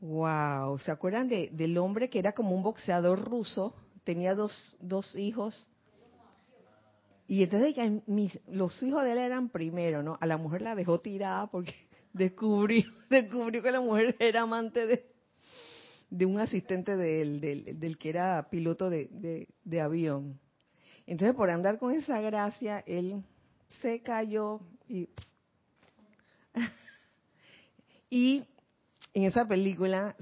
[0.00, 3.74] Wow, ¿se acuerdan de, del hombre que era como un boxeador ruso?
[4.04, 5.68] Tenía dos, dos hijos.
[7.26, 7.74] Y entonces
[8.46, 10.16] los hijos de él eran primero, ¿no?
[10.20, 11.74] A la mujer la dejó tirada porque
[12.12, 15.06] descubrió, descubrió que la mujer era amante de,
[16.10, 20.38] de un asistente del, del, del que era piloto de, de, de avión.
[21.06, 23.22] Entonces, por andar con esa gracia, él
[23.80, 25.08] se cayó y...
[28.10, 28.44] y
[29.16, 30.14] en esa película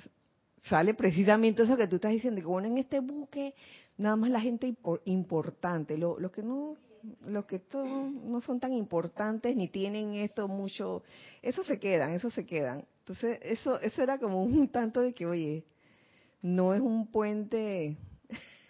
[0.69, 3.55] sale precisamente eso que tú estás diciendo, que bueno, en este buque
[3.99, 6.77] nada más la gente importante, los lo que no
[7.27, 11.03] los que no son tan importantes ni tienen esto mucho,
[11.43, 12.87] eso se quedan, eso se quedan.
[13.01, 15.65] Entonces, eso eso era como un tanto de que, oye,
[16.41, 17.99] no es un puente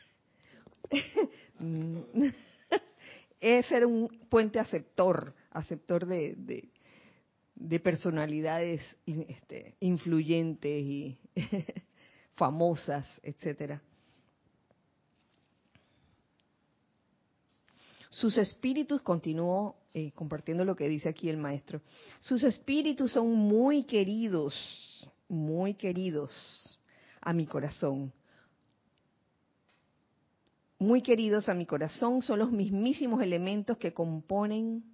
[1.58, 1.98] Mm.
[3.40, 6.68] es ser un puente aceptor, aceptor de, de,
[7.82, 11.18] personalidades este, influyentes y
[12.34, 13.82] famosas, etcétera.
[18.10, 21.80] Sus espíritus, continuó eh, compartiendo lo que dice aquí el maestro,
[22.20, 24.54] sus espíritus son muy queridos,
[25.28, 26.78] muy queridos
[27.20, 28.12] a mi corazón
[30.84, 34.84] muy queridos a mi corazón, son los mismísimos elementos que componen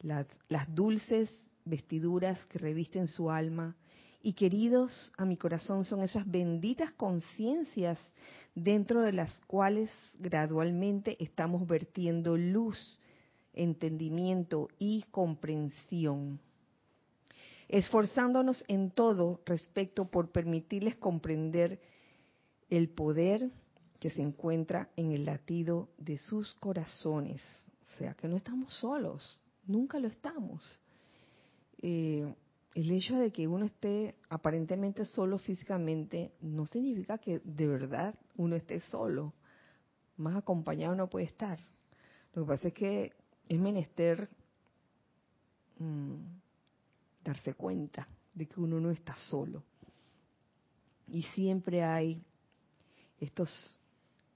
[0.00, 0.26] las,
[0.74, 1.30] dulces
[1.70, 3.76] vestiduras que revisten su alma.
[4.22, 7.98] Y queridos a mi corazón son esas benditas conciencias
[8.54, 12.98] dentro de las cuales gradualmente estamos vertiendo luz,
[13.54, 16.38] entendimiento y comprensión.
[17.68, 21.80] Esforzándonos en todo respecto por permitirles comprender
[22.68, 23.50] el poder
[24.00, 27.42] que se encuentra en el latido de sus corazones.
[27.82, 30.80] O sea, que no estamos solos, nunca lo estamos.
[31.82, 32.34] Eh,
[32.74, 38.54] el hecho de que uno esté aparentemente solo físicamente no significa que de verdad uno
[38.54, 39.34] esté solo.
[40.16, 41.58] Más acompañado no puede estar.
[42.34, 43.12] Lo que pasa es que
[43.48, 44.28] es menester
[45.78, 46.14] mm,
[47.24, 49.64] darse cuenta de que uno no está solo.
[51.08, 52.22] Y siempre hay
[53.18, 53.50] estos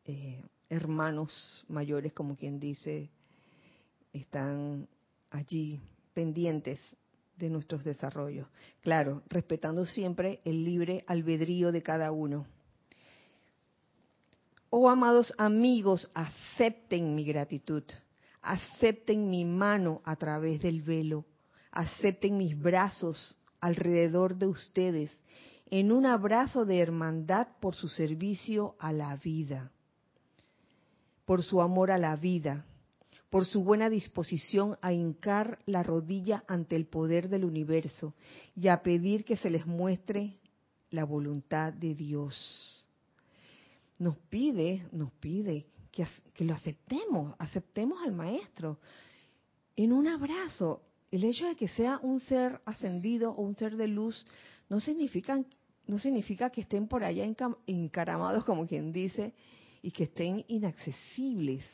[0.07, 3.11] eh, hermanos mayores, como quien dice,
[4.13, 4.89] están
[5.31, 5.81] allí
[6.13, 6.81] pendientes
[7.37, 8.47] de nuestros desarrollos.
[8.81, 12.47] Claro, respetando siempre el libre albedrío de cada uno.
[14.71, 17.85] Oh amados amigos, acepten mi gratitud,
[18.43, 21.25] acepten mi mano a través del velo,
[21.71, 25.11] acepten mis brazos alrededor de ustedes
[25.71, 29.71] en un abrazo de hermandad por su servicio a la vida,
[31.25, 32.67] por su amor a la vida,
[33.35, 38.15] por su buena disposición a hincar la rodilla ante el poder del universo
[38.55, 40.39] y a pedir que se les muestre
[40.91, 42.87] la voluntad de Dios.
[43.99, 48.79] Nos pide, nos pide que, que lo aceptemos, aceptemos al Maestro
[49.75, 50.83] en un abrazo.
[51.11, 54.25] El hecho de que sea un ser ascendido o un ser de luz
[54.69, 55.43] no significa,
[55.89, 57.27] no significa que estén por allá
[57.67, 59.35] encaramados, como quien dice,
[59.83, 61.65] y que estén inaccesibles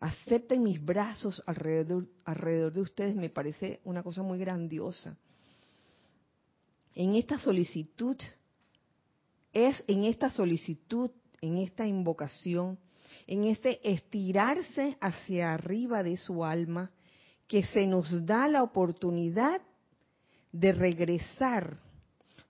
[0.00, 5.16] acepten mis brazos alrededor, alrededor de ustedes, me parece una cosa muy grandiosa.
[6.94, 8.16] En esta solicitud,
[9.52, 12.78] es en esta solicitud, en esta invocación,
[13.26, 16.90] en este estirarse hacia arriba de su alma,
[17.46, 19.60] que se nos da la oportunidad
[20.52, 21.78] de regresar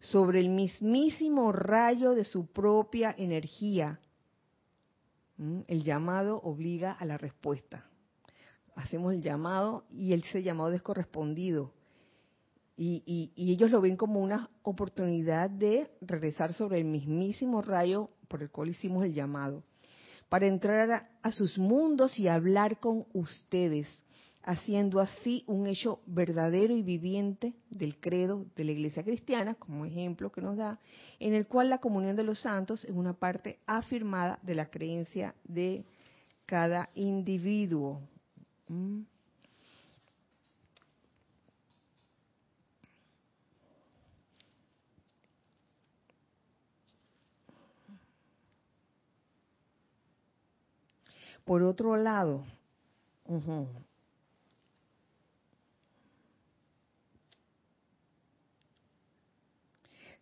[0.01, 3.99] sobre el mismísimo rayo de su propia energía.
[5.69, 7.87] El llamado obliga a la respuesta.
[8.75, 11.73] Hacemos el llamado y ese llamado es correspondido.
[12.77, 18.51] Y, ellos lo ven como una oportunidad de regresar sobre el mismísimo rayo por el
[18.51, 19.65] cual hicimos el llamado,
[20.31, 23.87] para entrar a sus mundos y hablar con ustedes
[24.43, 30.33] haciendo así un hecho verdadero y viviente del credo de la Iglesia cristiana, como ejemplo
[30.33, 30.79] que nos da,
[31.19, 35.35] en el cual la comunión de los santos es una parte afirmada de la creencia
[35.45, 35.85] de
[36.47, 38.01] cada individuo.
[38.69, 39.03] ¿Mm?
[51.45, 52.45] Por otro lado,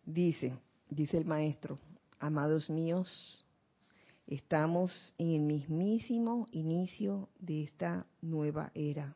[0.09, 0.57] Dice,
[0.89, 1.77] dice el maestro,
[2.19, 3.45] amados míos,
[4.25, 9.15] estamos en el mismísimo inicio de esta nueva era.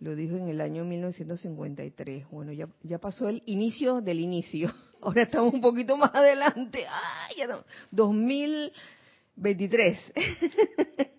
[0.00, 2.28] Lo dijo en el año 1953.
[2.30, 4.70] Bueno, ya, ya pasó el inicio del inicio.
[5.00, 6.84] Ahora estamos un poquito más adelante.
[6.86, 7.36] ¡Ay!
[7.38, 7.64] Ya no.
[7.90, 10.12] 2023.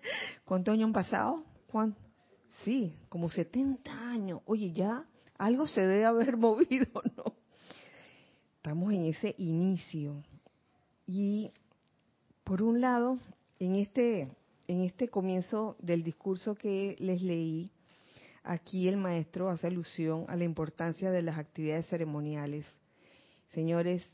[0.45, 1.43] ¿Cuántos años han pasado?
[1.66, 1.99] ¿Cuánto?
[2.64, 4.41] Sí, como 70 años.
[4.45, 5.03] Oye, ya
[5.38, 7.33] algo se debe haber movido, ¿no?
[8.57, 10.23] Estamos en ese inicio.
[11.05, 11.51] Y
[12.43, 13.17] por un lado,
[13.59, 14.29] en este,
[14.67, 17.71] en este comienzo del discurso que les leí,
[18.43, 22.65] aquí el maestro hace alusión a la importancia de las actividades ceremoniales.
[23.53, 24.05] Señores,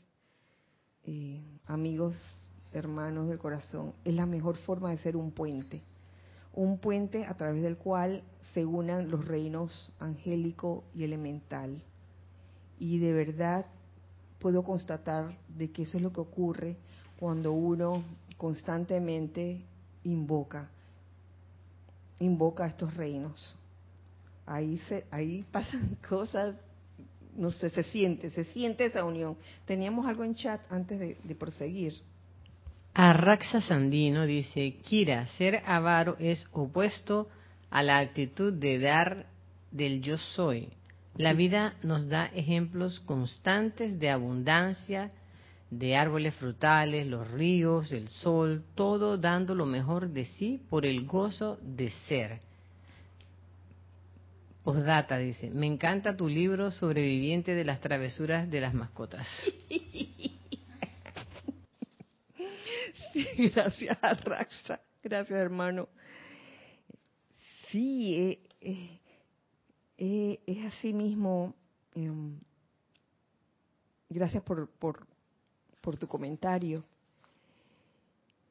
[1.04, 2.14] eh, amigos,
[2.72, 5.82] hermanos del corazón, es la mejor forma de ser un puente.
[6.54, 8.22] Un puente a través del cual
[8.54, 11.82] se unan los reinos angélico y elemental.
[12.78, 13.66] Y de verdad
[14.38, 16.76] puedo constatar de que eso es lo que ocurre
[17.18, 18.04] cuando uno
[18.36, 19.62] constantemente
[20.04, 20.68] invoca,
[22.20, 23.56] invoca a estos reinos.
[24.46, 26.56] Ahí se, ahí pasan cosas,
[27.36, 29.36] no sé, se siente, se siente esa unión.
[29.64, 31.94] Teníamos algo en chat antes de, de proseguir.
[32.94, 37.28] Arraxa Sandino dice, Kira, ser avaro es opuesto
[37.68, 39.26] a la actitud de dar
[39.72, 40.68] del yo soy.
[41.16, 45.10] La vida nos da ejemplos constantes de abundancia,
[45.70, 51.04] de árboles frutales, los ríos, el sol, todo dando lo mejor de sí por el
[51.04, 52.38] gozo de ser.
[54.62, 59.26] Postdata dice, me encanta tu libro sobreviviente de las travesuras de las mascotas.
[63.54, 64.80] gracias, Raxa.
[65.02, 65.88] Gracias, hermano.
[67.70, 69.00] Sí, eh, eh,
[69.98, 71.54] eh, es así mismo.
[71.94, 72.38] Em,
[74.08, 75.06] gracias por, por,
[75.80, 76.84] por tu comentario.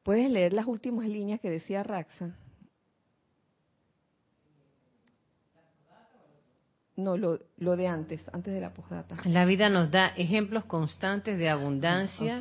[0.02, 2.36] ¿Puedes leer las últimas líneas que decía Raxa?
[6.96, 9.16] No, lo, lo, de antes, antes de la postdata.
[9.24, 12.40] La vida nos da ejemplos constantes de abundancia,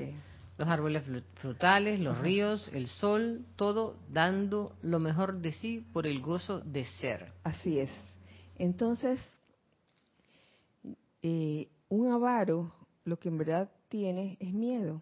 [0.58, 1.04] los árboles
[1.36, 6.86] frutales, los ríos, el sol, todo dando lo mejor de sí por el gozo de
[6.86, 7.32] ser.
[7.44, 7.92] Así es.
[8.56, 9.20] Entonces,
[11.22, 12.72] eh, un avaro
[13.04, 15.02] lo que en verdad tiene es miedo.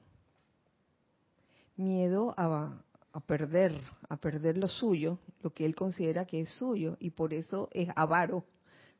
[1.75, 2.81] Miedo a,
[3.11, 3.73] a perder,
[4.07, 7.89] a perder lo suyo, lo que él considera que es suyo, y por eso es
[7.95, 8.45] avaro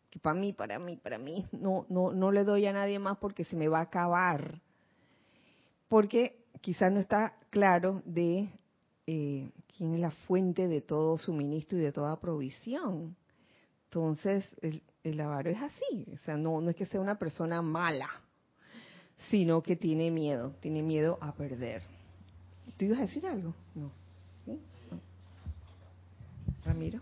[0.10, 3.18] que para mí, para mí, para mí, no, no, no le doy a nadie más
[3.18, 4.60] porque se me va a acabar
[5.92, 8.50] porque quizás no está claro de
[9.08, 13.16] eh, quién es la fuente de todo suministro y de toda provisión.
[13.86, 17.62] Entonces, el, el avaro es así, o sea, no, no es que sea una persona
[17.62, 18.10] mala,
[19.30, 21.82] sino que tiene miedo, tiene miedo a perder.
[22.78, 23.54] ¿Tú ibas a decir algo?
[23.76, 23.92] No.
[26.64, 27.00] Ramiro.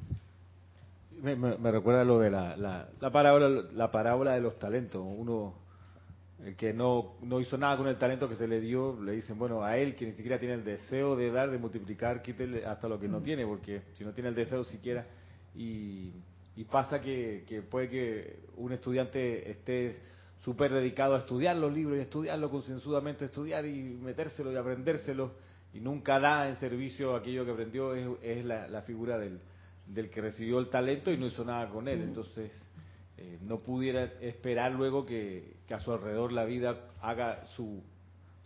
[1.21, 5.03] Me, me, recuerda lo de la, la, la, parábola, la parábola de los talentos.
[5.05, 5.53] Uno,
[6.45, 9.37] el que no, no hizo nada con el talento que se le dio, le dicen,
[9.37, 12.87] bueno, a él que ni siquiera tiene el deseo de dar, de multiplicar, quítele hasta
[12.87, 15.05] lo que no tiene, porque si no tiene el deseo siquiera,
[15.55, 16.13] y,
[16.55, 19.97] y pasa que, que puede que un estudiante esté
[20.43, 25.33] súper dedicado a estudiar los libros y estudiarlo concienzudamente, estudiar y metérselo y aprendérselo,
[25.73, 29.39] y nunca da en servicio aquello que aprendió, es, es la, la figura del,
[29.87, 32.01] del que recibió el talento y no hizo nada con él.
[32.01, 32.51] Entonces,
[33.21, 37.83] eh, no pudiera esperar luego que, a su alrededor la vida haga su,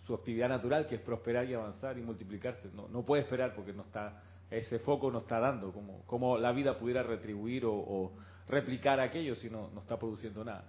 [0.05, 2.69] su actividad natural, que es prosperar y avanzar y multiplicarse.
[2.74, 4.21] No, no puede esperar porque no está
[4.57, 8.11] ese foco no está dando, como, como la vida pudiera retribuir o,
[8.47, 10.65] replicar aquello si no, no está produciendo nada.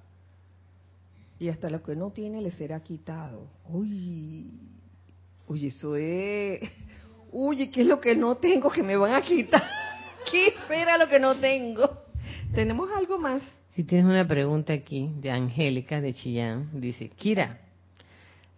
[1.40, 3.48] Y hasta lo que no tiene le será quitado.
[3.68, 4.61] Uy,
[5.48, 6.61] uy, eso es...
[7.32, 9.64] Uy, ¿qué es lo que no tengo que me van a quitar?
[10.30, 12.05] ¿Qué será lo que no tengo?
[12.55, 13.42] ¿Tenemos algo más?
[13.75, 17.59] Si tienes una pregunta aquí de Angélica de Chillán, dice, Kira,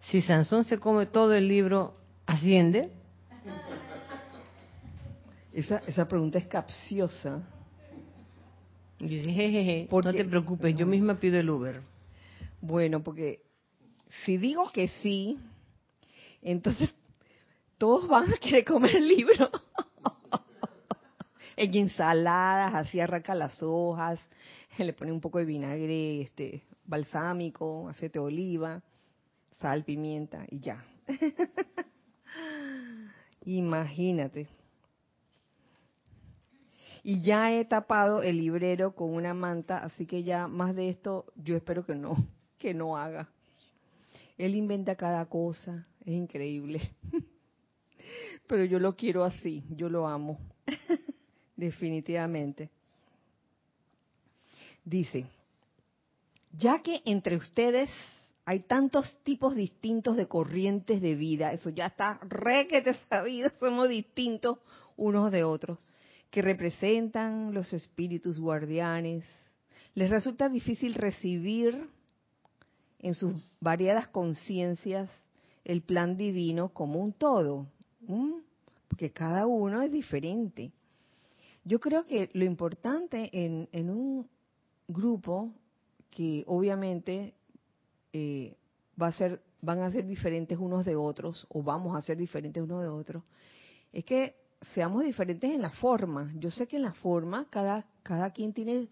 [0.01, 1.97] si Sansón se come todo el libro,
[2.27, 2.91] ¿asciende?
[5.53, 7.41] Esa, esa pregunta es capciosa.
[8.99, 11.81] Dice, jejeje, no te preocupes, yo misma pido el Uber.
[12.61, 13.41] Bueno, porque
[14.23, 15.39] si digo que sí,
[16.43, 16.93] entonces
[17.79, 19.49] todos van a querer comer el libro
[21.57, 24.23] en ensaladas, así arranca las hojas,
[24.77, 28.81] le pone un poco de vinagre este balsámico, aceite de oliva,
[29.59, 30.85] sal, pimienta y ya.
[33.45, 34.47] Imagínate.
[37.03, 41.25] Y ya he tapado el librero con una manta, así que ya más de esto
[41.35, 42.15] yo espero que no,
[42.59, 43.29] que no haga.
[44.37, 46.91] Él inventa cada cosa, es increíble.
[48.45, 50.37] Pero yo lo quiero así, yo lo amo
[51.57, 52.69] definitivamente.
[54.85, 55.25] Dice,
[56.57, 57.89] ya que entre ustedes
[58.45, 63.49] hay tantos tipos distintos de corrientes de vida, eso ya está re que te sabido,
[63.59, 64.59] somos distintos
[64.95, 65.77] unos de otros,
[66.29, 69.25] que representan los espíritus guardianes,
[69.95, 71.89] les resulta difícil recibir
[72.99, 75.09] en sus variadas conciencias
[75.65, 77.67] el plan divino como un todo,
[78.87, 80.71] porque cada uno es diferente.
[81.67, 84.29] Yo creo que lo importante en, un
[84.87, 85.51] grupo
[86.09, 87.33] que obviamente
[88.13, 88.55] eh,
[88.99, 92.63] va a ser, van a ser diferentes unos de otros, o vamos a ser diferentes
[92.63, 93.21] unos de otros,
[93.91, 94.35] es que
[94.73, 96.31] seamos diferentes en la forma.
[96.35, 98.87] Yo sé que en la forma cada, cada quien tiene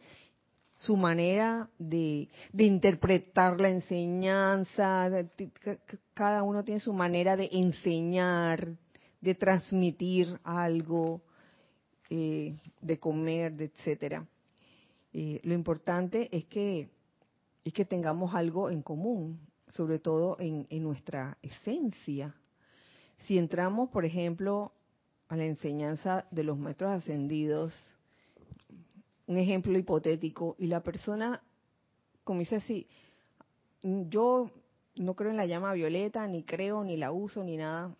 [0.75, 5.09] su manera de, de interpretar la enseñanza,
[6.13, 8.67] cada uno tiene su manera de enseñar,
[9.21, 11.21] de transmitir algo.
[12.09, 14.27] Eh, de comer, de etcétera.
[15.11, 16.89] Eh, lo importante es que
[17.63, 22.35] es que tengamos algo en común, sobre todo en, en nuestra esencia.
[23.25, 24.71] Si entramos, por ejemplo,
[25.29, 27.73] a la enseñanza de los maestros ascendidos,
[29.25, 31.41] un ejemplo hipotético, y la persona,
[32.27, 32.87] dice así,
[33.81, 34.51] yo
[34.95, 37.95] no creo en la llama violeta, ni creo, ni la uso, ni nada,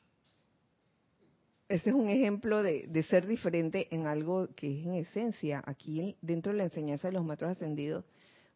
[1.68, 5.64] ese es un ejemplo de, ser diferente en algo que es en esencia.
[5.66, 8.06] Aquí dentro de la enseñanza de los maestros ascendidos,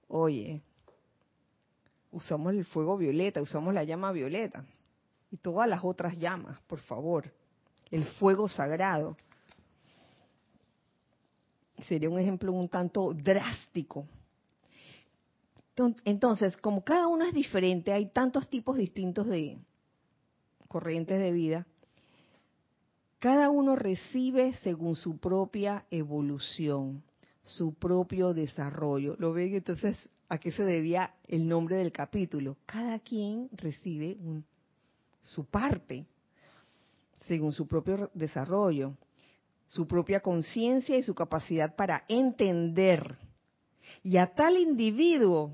[0.08, 0.62] oye,
[2.12, 4.64] usamos el fuego violeta, usamos la llama violeta
[5.32, 7.34] y todas las otras llamas, por favor.
[7.90, 9.18] El fuego sagrado.
[11.88, 14.06] Sería un ejemplo un tanto drástico.
[16.04, 19.58] Entonces, como cada uno es diferente, hay tantos tipos distintos de
[20.68, 21.66] corrientes de vida,
[23.20, 27.04] cada uno recibe según su propia evolución,
[27.44, 29.16] su propio desarrollo.
[29.20, 29.54] ¿Lo ven?
[29.54, 29.98] Entonces,
[30.30, 32.58] ¿a qué se debía el nombre del capítulo?
[32.66, 34.18] Cada quien recibe
[35.22, 36.06] su parte,
[37.28, 38.96] según su propio desarrollo,
[39.68, 43.18] su propia conciencia y su capacidad para entender.
[44.02, 45.52] Y a tal individuo,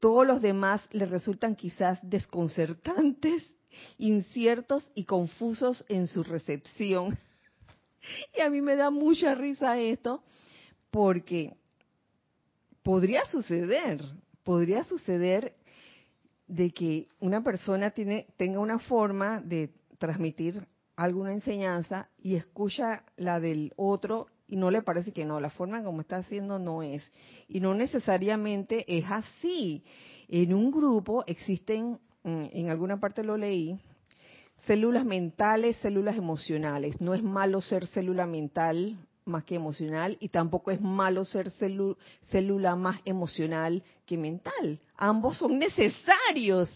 [0.00, 3.54] todos los demás le resultan quizás desconcertantes
[3.98, 7.18] inciertos y confusos en su recepción.
[8.36, 10.22] Y a mí me da mucha risa esto
[10.90, 11.56] porque
[12.82, 14.02] podría suceder,
[14.44, 15.54] podría suceder
[16.46, 20.66] de que una persona tiene, tenga una forma de transmitir
[20.96, 25.84] alguna enseñanza y escucha la del otro y no le parece que no, la forma
[25.84, 27.08] como está haciendo no es.
[27.46, 29.84] Y no necesariamente es así.
[30.26, 31.98] En un grupo existen,
[32.52, 33.78] en alguna parte lo leí,
[34.66, 37.00] células mentales, células emocionales.
[37.00, 42.76] No es malo ser célula mental más que emocional y tampoco es malo ser célula
[42.76, 44.80] más emocional que mental.
[44.96, 46.70] Ambos son necesarios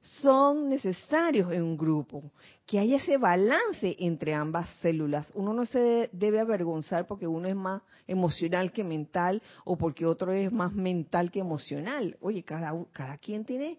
[0.00, 2.22] son necesarios en un grupo,
[2.66, 5.30] que haya ese balance entre ambas células.
[5.34, 10.32] Uno no se debe avergonzar porque uno es más emocional que mental o porque otro
[10.32, 12.16] es más mental que emocional.
[12.20, 13.78] Oye, cada, cada quien tiene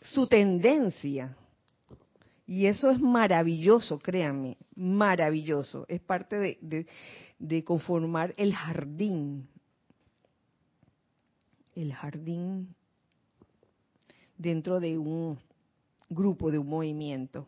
[0.00, 1.36] su tendencia.
[2.46, 5.84] Y eso es maravilloso, créanme, maravilloso.
[5.88, 6.86] Es parte de,
[7.38, 9.48] de conformar el jardín.
[11.74, 12.74] El jardín
[14.36, 15.38] dentro de un
[16.08, 17.46] grupo, de un movimiento.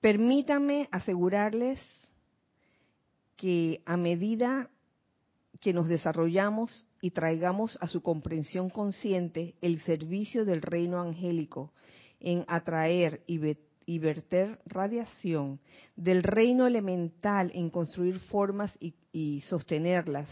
[0.00, 1.80] Permítanme asegurarles
[3.36, 4.70] que a medida
[5.60, 11.72] que nos desarrollamos y traigamos a su comprensión consciente el servicio del reino angélico
[12.18, 15.60] en atraer y, verter radiación,
[15.94, 20.28] del reino elemental en construir formas y sostenerlas,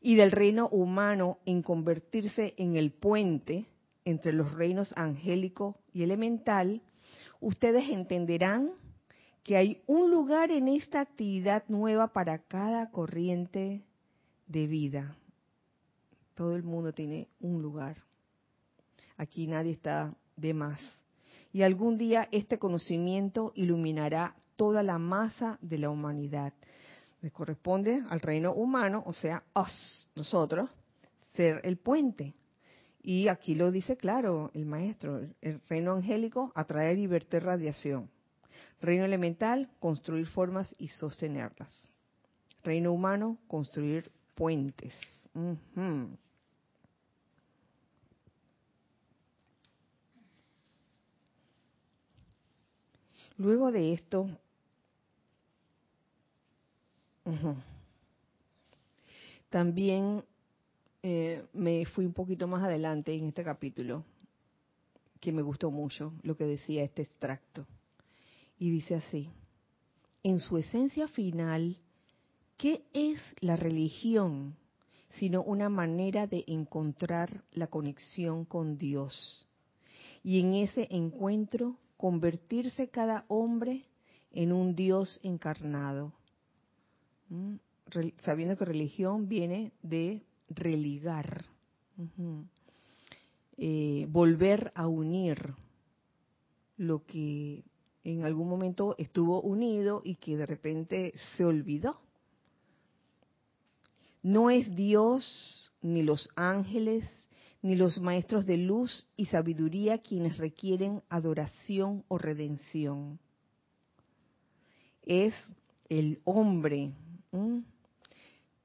[0.00, 3.66] y del reino humano en convertirse en el puente
[4.04, 6.80] entre los reinos angélico y elemental,
[7.40, 8.70] ustedes entenderán
[9.42, 13.84] que hay un lugar en esta actividad nueva para cada corriente
[14.46, 15.16] de vida.
[16.36, 17.96] Todo el mundo tiene un lugar.
[19.16, 20.80] Aquí nadie está de más.
[21.52, 26.52] Y algún día este conocimiento iluminará toda la masa de la humanidad
[27.26, 30.70] le corresponde al reino humano, o sea, us, nosotros,
[31.34, 32.34] ser el puente.
[33.02, 38.10] Y aquí lo dice claro el maestro, el reino angélico, atraer y verter radiación.
[38.80, 41.70] Reino elemental, construir formas y sostenerlas.
[42.62, 44.94] Reino humano, construir puentes.
[53.38, 54.30] Luego de esto,
[59.50, 60.24] también
[61.02, 64.04] eh, me fui un poquito más adelante en este capítulo,
[65.20, 67.66] que me gustó mucho lo que decía este extracto.
[68.58, 69.28] Y dice así,
[70.22, 71.76] en su esencia final,
[72.56, 74.56] ¿qué es la religión
[75.18, 79.46] sino una manera de encontrar la conexión con Dios?
[80.22, 83.84] Y en ese encuentro convertirse cada hombre
[84.32, 86.12] en un Dios encarnado.
[87.28, 87.56] Mm,
[88.22, 91.44] sabiendo que religión viene de religar,
[93.56, 95.54] eh, volver a unir
[96.76, 97.64] lo que
[98.04, 102.00] en algún momento estuvo unido y que de repente se olvidó.
[104.22, 107.08] No es Dios, ni los ángeles,
[107.66, 113.18] ni los maestros de luz y sabiduría quienes requieren adoración o redención.
[115.04, 115.34] Es
[115.88, 116.92] el hombre.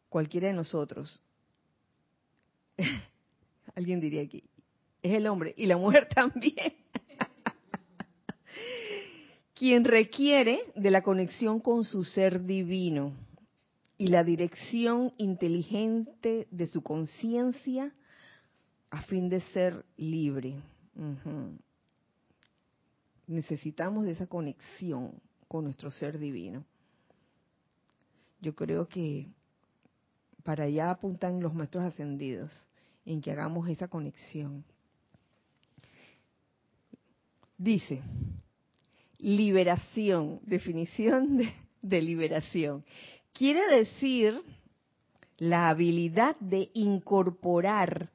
[0.07, 1.19] Cualquiera de nosotros.
[3.75, 4.43] Alguien diría aquí,
[5.01, 6.73] es el hombre y la mujer también.
[9.55, 13.13] Quien requiere de la conexión con su ser divino
[13.97, 17.95] y la dirección inteligente de su conciencia
[18.91, 20.61] a fin de ser libre.
[23.25, 26.63] Necesitamos de esa conexión con nuestro ser divino
[28.41, 29.27] yo creo que
[30.43, 32.51] para allá apuntan los maestros ascendidos,
[33.05, 34.65] en que hagamos esa conexión.
[37.57, 38.01] Dice,
[39.19, 42.83] liberación, definición de, de liberación.
[43.33, 44.41] Quiere decir
[45.37, 48.09] la habilidad de incorporar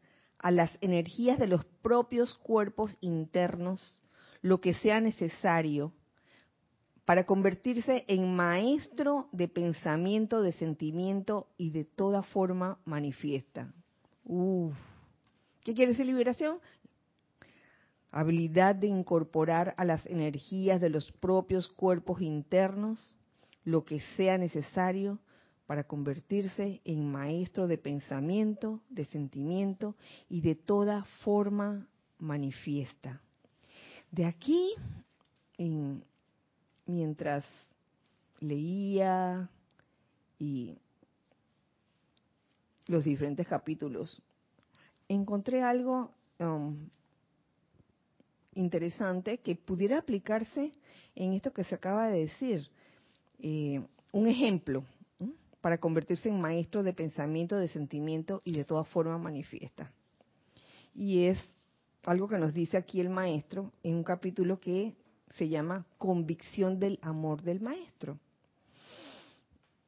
[0.47, 4.01] a las energías de los propios cuerpos internos
[4.43, 5.93] lo que sea necesario
[7.05, 13.73] para convertirse en maestro de pensamiento, de sentimiento y de toda forma manifiesta.
[15.65, 16.61] ¿Qué quiere decir liberación?
[18.13, 23.17] Habilidad de incorporar a las energías de los propios cuerpos internos
[23.65, 25.19] lo que sea necesario
[25.67, 29.97] para convertirse en maestro de pensamiento, de sentimiento
[30.29, 31.87] y de toda forma
[32.19, 33.21] manifiesta.
[34.11, 34.73] De aquí,
[35.59, 36.05] en
[36.87, 37.45] mientras
[38.39, 39.51] leía
[40.39, 40.79] y
[42.87, 44.23] los diferentes capítulos,
[45.09, 46.89] encontré algo um,
[48.55, 50.73] interesante que pudiera aplicarse
[51.17, 52.69] en esto que se acaba de decir.
[53.41, 54.85] Eh, un ejemplo
[55.67, 59.91] para convertirse en maestro de pensamiento, de sentimiento y de toda forma manifiesta.
[60.95, 61.41] Y es
[62.05, 64.95] algo que nos dice aquí el maestro en un capítulo que
[65.37, 68.17] se llama Convicción del amor del maestro.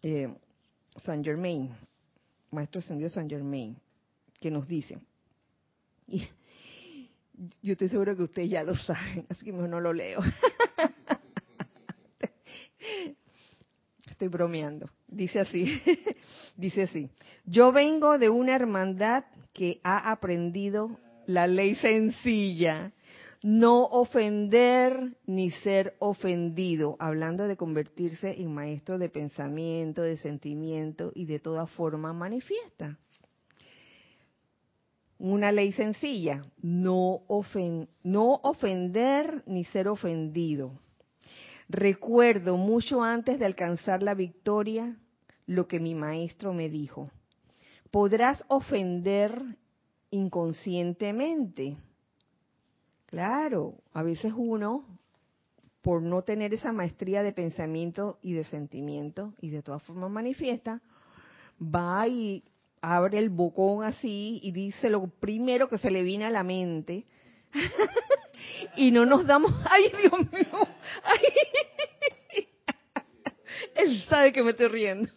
[0.03, 0.35] Eh,
[1.05, 1.70] San Germain,
[2.51, 3.76] maestro ascendido San Germain,
[4.41, 4.99] que nos dice,
[6.09, 6.26] y
[7.62, 10.18] yo estoy seguro que ustedes ya lo saben, así que mejor no lo leo.
[14.19, 14.91] Estoy bromeando.
[15.07, 15.81] Dice así,
[16.57, 17.09] dice así,
[17.47, 22.91] yo vengo de una hermandad que ha aprendido la ley sencilla,
[23.45, 31.27] no ofender ni ser ofendido, hablando de convertirse en maestro de pensamiento, de sentimiento y
[31.27, 32.99] de toda forma manifiesta.
[35.21, 37.23] Una ley sencilla, no,
[38.03, 40.81] no ofender ni ser ofendido.
[41.69, 44.97] Recuerdo mucho antes de alcanzar la victoria
[45.47, 47.11] lo que mi maestro me dijo.
[47.91, 49.57] Podrás ofender
[50.11, 51.77] inconscientemente.
[53.07, 54.85] Claro, a veces uno,
[55.83, 60.83] por no tener esa maestría de pensamiento y de sentimiento, y de todas formas manifiesta,
[61.62, 62.45] va y
[62.81, 67.07] abre el bocón así y dice lo primero que se le viene a la mente.
[68.76, 70.68] y no nos damos, ay Dios mío,
[73.74, 75.11] él sabe que me estoy riendo.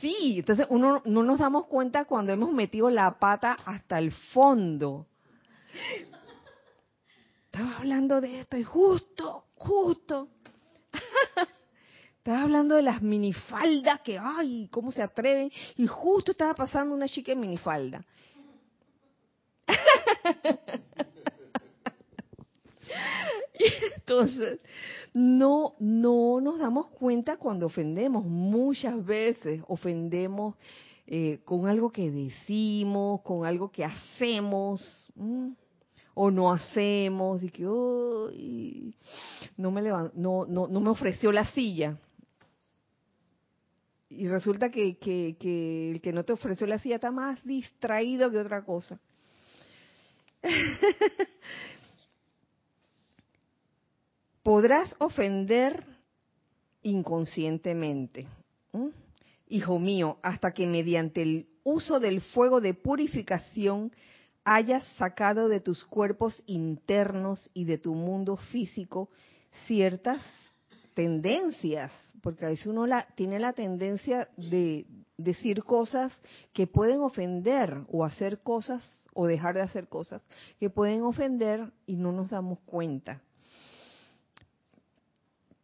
[0.00, 5.06] Sí, entonces uno no nos damos cuenta cuando hemos metido la pata hasta el fondo.
[7.46, 10.28] Estaba hablando de esto y justo, justo.
[12.18, 15.50] Estaba hablando de las minifaldas que, ay, cómo se atreven.
[15.76, 18.04] Y justo estaba pasando una chica en minifalda.
[23.96, 24.60] Entonces,
[25.12, 28.24] no, no nos damos cuenta cuando ofendemos.
[28.24, 30.54] Muchas veces ofendemos
[31.06, 35.10] eh, con algo que decimos, con algo que hacemos
[36.14, 37.64] o no hacemos y que
[39.56, 39.82] no me
[40.14, 41.96] no, no, me ofreció la silla.
[44.10, 48.38] Y resulta que, que el que no te ofreció la silla está más distraído que
[48.38, 48.98] otra cosa.
[54.48, 55.84] podrás ofender
[56.80, 58.26] inconscientemente.
[59.46, 63.92] Hijo mío, hasta que mediante el uso del fuego de purificación
[64.44, 69.10] hayas sacado de tus cuerpos internos y de tu mundo físico
[69.66, 70.22] ciertas
[70.94, 71.92] tendencias,
[72.22, 74.86] porque a veces uno la, tiene la tendencia de
[75.18, 76.18] decir cosas
[76.54, 78.82] que pueden ofender o hacer cosas
[79.12, 80.22] o dejar de hacer cosas
[80.58, 83.20] que pueden ofender y no nos damos cuenta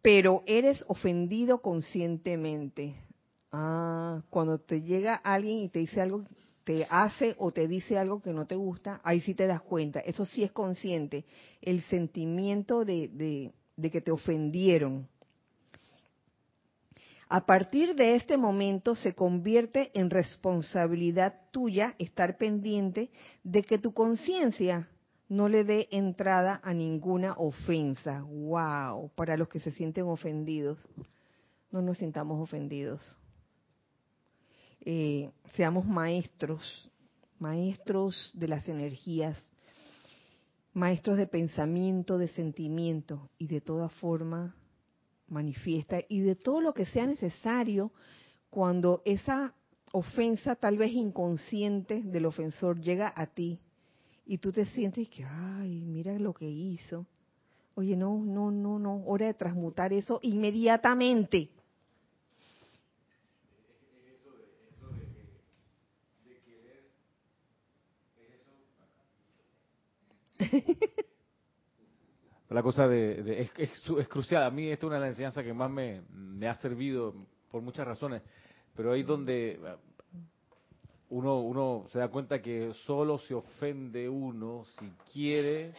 [0.05, 2.95] pero eres ofendido conscientemente.
[3.51, 6.25] Ah, cuando te llega alguien y te dice algo,
[6.63, 10.01] te hace o te dice algo que no te gusta, ahí sí te das cuenta.
[10.01, 11.25] Eso sí es consciente.
[11.63, 15.09] El sentimiento de, de que te ofendieron.
[17.31, 23.09] A partir de este momento se convierte en responsabilidad tuya estar pendiente
[23.43, 24.87] de que tu conciencia
[25.29, 28.22] no le dé entrada a ninguna ofensa.
[28.22, 29.11] ¡Wow!
[29.14, 30.79] Para los que se sienten ofendidos,
[31.70, 33.01] no nos sintamos ofendidos.
[34.81, 36.91] Eh, seamos maestros,
[37.39, 39.39] maestros de las energías,
[40.75, 44.55] maestros de pensamiento, de sentimiento y de toda forma
[45.27, 47.93] manifiesta y de todo lo que sea necesario
[48.51, 49.55] cuando esa
[49.93, 53.61] ofensa tal vez inconsciente del ofensor llega a ti
[54.27, 57.07] y tú te sientes que, ay, mira lo que hizo.
[57.75, 61.51] Oye, no, no, no, no, hora de transmutar eso inmediatamente.
[72.51, 74.45] La cosa de, es, es, crucial.
[74.45, 77.14] A mí esta es una de las enseñanzas que más me, me ha servido
[77.51, 78.22] por muchas razones.
[78.77, 79.59] Pero ahí donde
[81.11, 85.75] uno, uno se da cuenta que solo se ofende uno si quiere,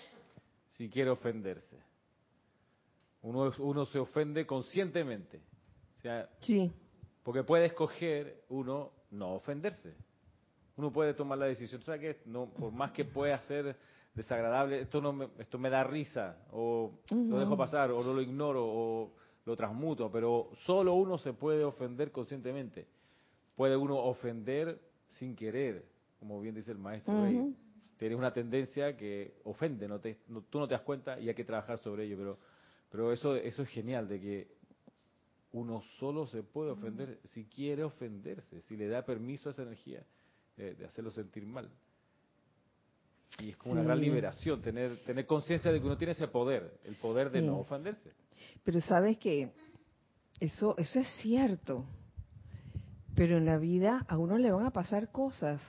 [0.72, 1.78] si quiere ofenderse.
[3.22, 5.42] Uno, uno se ofende conscientemente.
[5.98, 6.72] O sea, sí.
[7.24, 9.96] Porque puede escoger uno no ofenderse.
[10.78, 12.22] Uno puede tomar la decisión, ¿sabes qué?
[12.30, 13.76] No, por más que pueda ser
[14.14, 18.22] desagradable, esto no me, esto me da risa, o lo dejo pasar, o no lo
[18.22, 19.12] ignoro, o
[19.46, 22.88] lo transmuto, pero solo uno se puede ofender conscientemente.
[23.56, 25.86] Puede uno ofender sin querer,
[26.20, 27.14] como bien dice el maestro.
[27.98, 31.46] Tienes una tendencia que ofende, no te, tú no te das cuenta y hay que
[31.46, 32.38] trabajar sobre ello, pero,
[32.92, 34.48] pero eso, eso es genial, de que
[35.54, 40.04] uno solo se puede ofender si quiere ofenderse, si le da permiso a esa energía
[40.58, 41.70] eh, de hacerlo sentir mal.
[43.40, 46.80] Y es como una gran liberación, tener, tener conciencia de que uno tiene ese poder,
[46.84, 48.12] el poder de no ofenderse.
[48.64, 49.52] Pero sabes que
[50.40, 51.86] eso, eso es cierto.
[53.16, 55.62] Pero en la vida a uno le van a pasar cosas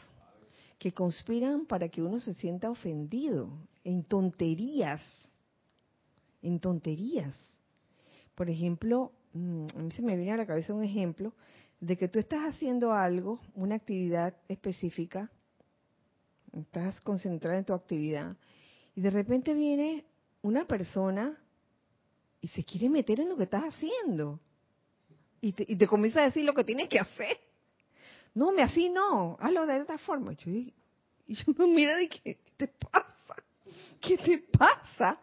[0.79, 3.51] que conspiran para que uno se sienta ofendido,
[3.85, 5.01] en tonterías,
[6.43, 7.39] en tonterías.
[8.35, 11.33] Por ejemplo, mm, a mí se me viene a la cabeza un ejemplo
[11.81, 15.31] de que tú estás haciendo algo, una actividad específica,
[16.53, 18.37] estás concentrada en tu actividad,
[18.95, 20.05] y de repente viene
[20.43, 21.39] una persona
[22.41, 24.41] y se quiere meter en lo que estás haciendo.
[25.41, 27.39] Y te, y te comienza a decir lo que tienes que hacer.
[28.35, 30.33] No, me así no, hazlo de esta forma.
[30.33, 30.73] y
[31.29, 33.35] yo me mira y ¿qué te pasa?
[34.01, 35.19] ¿Qué te pasa?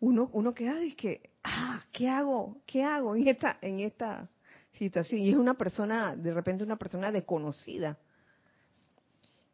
[0.00, 2.58] Uno, uno queda de que, ah, ¿qué hago?
[2.66, 4.28] ¿Qué hago en esta, en esta
[4.72, 5.20] situación?
[5.20, 7.98] Y es una persona, de repente una persona desconocida,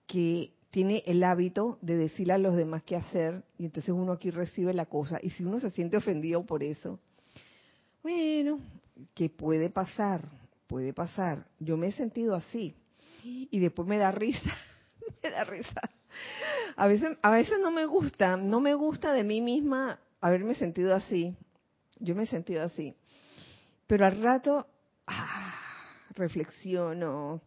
[0.06, 4.30] que tiene el hábito de decirle a los demás qué hacer y entonces uno aquí
[4.30, 7.00] recibe la cosa y si uno se siente ofendido por eso,
[8.02, 8.60] bueno,
[9.14, 10.28] que puede pasar,
[10.66, 11.46] puede pasar.
[11.58, 12.76] Yo me he sentido así
[13.22, 14.56] y después me da risa,
[15.22, 15.80] me da risa.
[16.76, 20.94] A veces, a veces no me gusta, no me gusta de mí misma haberme sentido
[20.94, 21.36] así.
[21.98, 22.94] Yo me he sentido así.
[23.86, 24.66] Pero al rato,
[25.06, 25.54] ah,
[26.10, 27.40] reflexiono,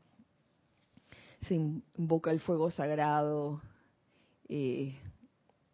[1.47, 3.61] se invoca el fuego sagrado,
[4.47, 4.95] eh,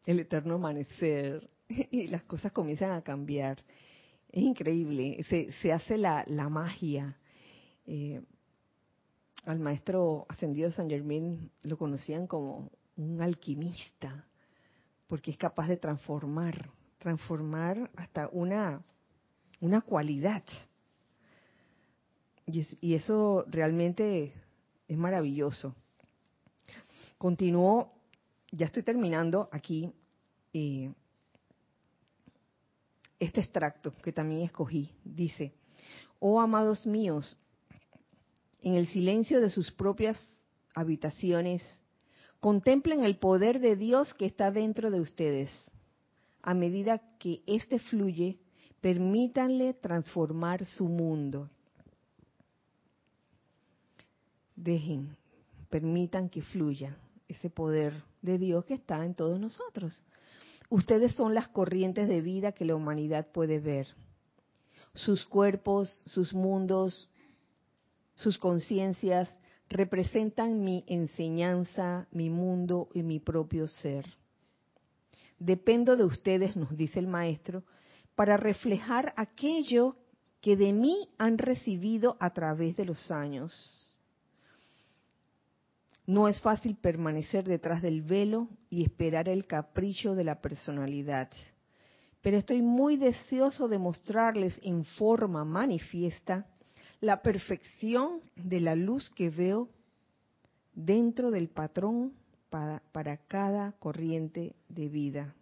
[0.05, 3.57] el eterno amanecer, y las cosas comienzan a cambiar.
[4.35, 5.23] Es increíble,
[5.61, 7.17] se, hace la, magia.
[7.87, 8.21] Eh,
[9.45, 14.27] al maestro ascendido de San Germán lo conocían como un alquimista,
[15.07, 18.83] porque es capaz de transformar, transformar hasta una,
[19.61, 20.43] una cualidad.
[22.45, 24.33] Y, y eso realmente
[24.85, 25.73] es maravilloso.
[27.17, 27.93] Continuó,
[28.51, 29.93] ya estoy terminando aquí
[30.51, 30.91] eh,
[33.19, 34.91] este extracto que también escogí.
[35.03, 35.53] Dice,
[36.19, 37.39] oh amados míos,
[38.61, 40.17] en el silencio de sus propias
[40.73, 41.63] habitaciones,
[42.39, 45.49] contemplen el poder de Dios que está dentro de ustedes.
[46.41, 48.37] A medida que éste fluye,
[48.81, 51.49] permítanle transformar su mundo
[54.55, 55.15] dejen,
[55.69, 56.97] permitan que fluya
[57.27, 60.01] ese poder de Dios que está en todos nosotros.
[60.69, 63.87] Ustedes son las corrientes de vida que la humanidad puede ver.
[64.93, 67.09] Sus cuerpos, sus mundos,
[68.15, 69.29] sus conciencias
[69.69, 74.05] representan mi enseñanza, mi mundo y mi propio ser.
[75.37, 77.63] Dependo de ustedes, nos dice el maestro,
[78.15, 79.97] para reflejar aquello
[80.39, 83.84] que de mí han recibido a través de los años
[86.07, 91.29] no es fácil permanecer detrás del velo y esperar el capricho de la personalidad,
[92.21, 96.45] pero estoy muy deseoso de mostrarles en forma manifiesta
[97.01, 99.69] la perfección de la luz que veo
[100.73, 102.13] dentro del patrón
[102.49, 105.35] para, cada corriente de vida.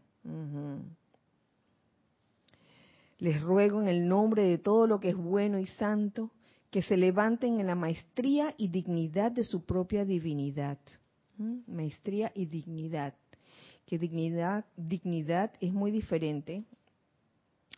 [3.20, 6.32] Les ruego en el nombre de todo lo que es bueno y santo
[6.74, 10.80] que se levanten en la maestría y dignidad de su propia divinidad.
[11.38, 11.59] ¿Mm?
[11.67, 13.13] Maestría y dignidad.
[13.86, 16.63] Que dignidad, dignidad es muy diferente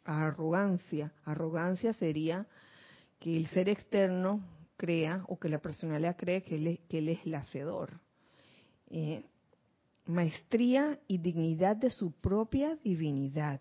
[0.05, 1.11] a arrogancia.
[1.25, 2.47] Arrogancia sería
[3.19, 4.39] que el ser externo
[4.77, 7.99] crea o que la personalidad cree que él es, que él es el hacedor.
[8.89, 9.25] Eh,
[10.05, 13.59] maestría y dignidad de su propia divinidad.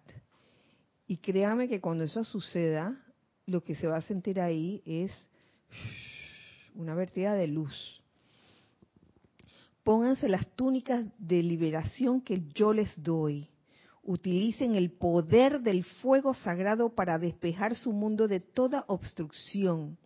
[1.08, 3.03] Y créame que cuando eso suceda,
[3.46, 5.12] lo que se va a sentir ahí es
[6.74, 8.02] una vertida de luz.
[9.82, 13.50] Pónganse las túnicas de liberación que yo les doy.
[14.02, 19.98] Utilicen el poder del fuego sagrado para despejar su mundo de toda obstrucción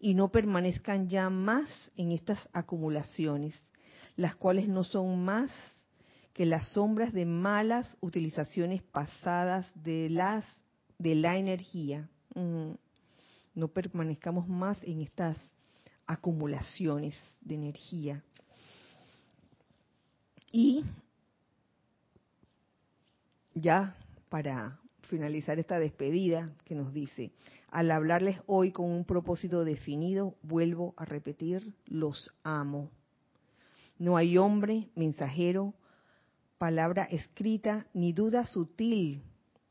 [0.00, 3.60] y no permanezcan ya más en estas acumulaciones,
[4.16, 5.50] las cuales no son más
[6.32, 10.44] que las sombras de malas utilizaciones pasadas de las
[10.98, 12.08] de la energía
[13.54, 15.38] no permanezcamos más en estas
[16.06, 18.22] acumulaciones de energía.
[20.52, 20.84] Y
[23.54, 23.96] ya
[24.28, 27.32] para finalizar esta despedida que nos dice,
[27.70, 32.90] al hablarles hoy con un propósito definido, vuelvo a repetir, los amo.
[33.98, 35.74] No hay hombre, mensajero,
[36.58, 39.22] palabra escrita, ni duda sutil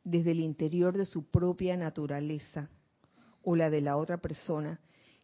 [0.04, 2.70] desde el interior de su propia naturaleza
[3.44, 4.80] o la de la otra persona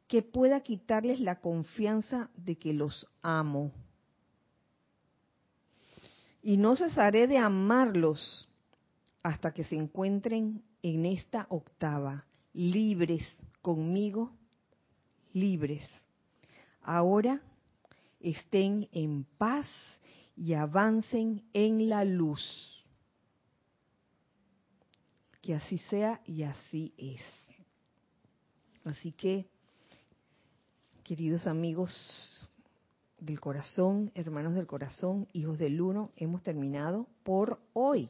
[0.08, 3.72] que pueda quitarles la confianza de que los amo.
[6.42, 8.50] Y no cesaré de amarlos
[9.22, 13.24] hasta que se encuentren en esta octava, libres
[13.62, 14.32] conmigo,
[15.34, 15.88] libres.
[16.82, 17.42] Ahora
[18.20, 19.68] estén en paz
[20.36, 22.42] y avancen en la luz.
[25.42, 27.22] Que así sea y así es.
[28.90, 29.46] Así que,
[31.04, 32.50] queridos amigos
[33.20, 38.10] del corazón, hermanos del corazón, hijos del uno, hemos terminado por hoy.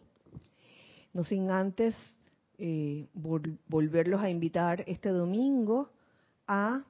[1.11, 1.97] No sin antes
[2.57, 5.89] eh, volverlos a invitar este domingo
[6.47, 6.85] a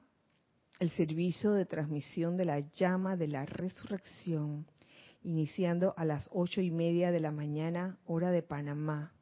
[0.78, 4.66] el servicio de transmisión de la llama de la resurrección,
[5.24, 9.12] iniciando a las ocho y media de la mañana, hora de Panamá,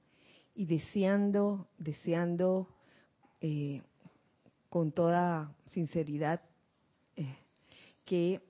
[0.54, 2.68] y deseando, deseando
[3.40, 3.80] eh,
[4.68, 6.40] con toda sinceridad
[7.16, 7.36] eh,
[8.04, 8.40] que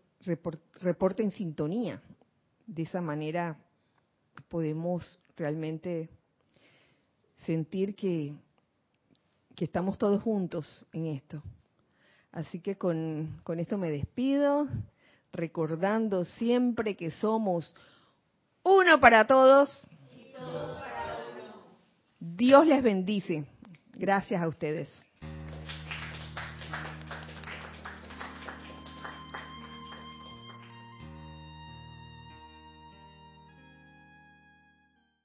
[0.81, 2.03] reporten sintonía.
[2.67, 3.57] De esa manera
[4.49, 6.09] podemos realmente
[7.47, 8.35] sentir que,
[9.55, 11.43] que estamos todos juntos en esto.
[12.33, 14.69] Así que con, con esto me despido,
[15.33, 17.75] recordando siempre que somos
[18.63, 19.87] uno para todos.
[22.21, 23.47] Dios les bendice.
[23.95, 24.93] Gracias a ustedes.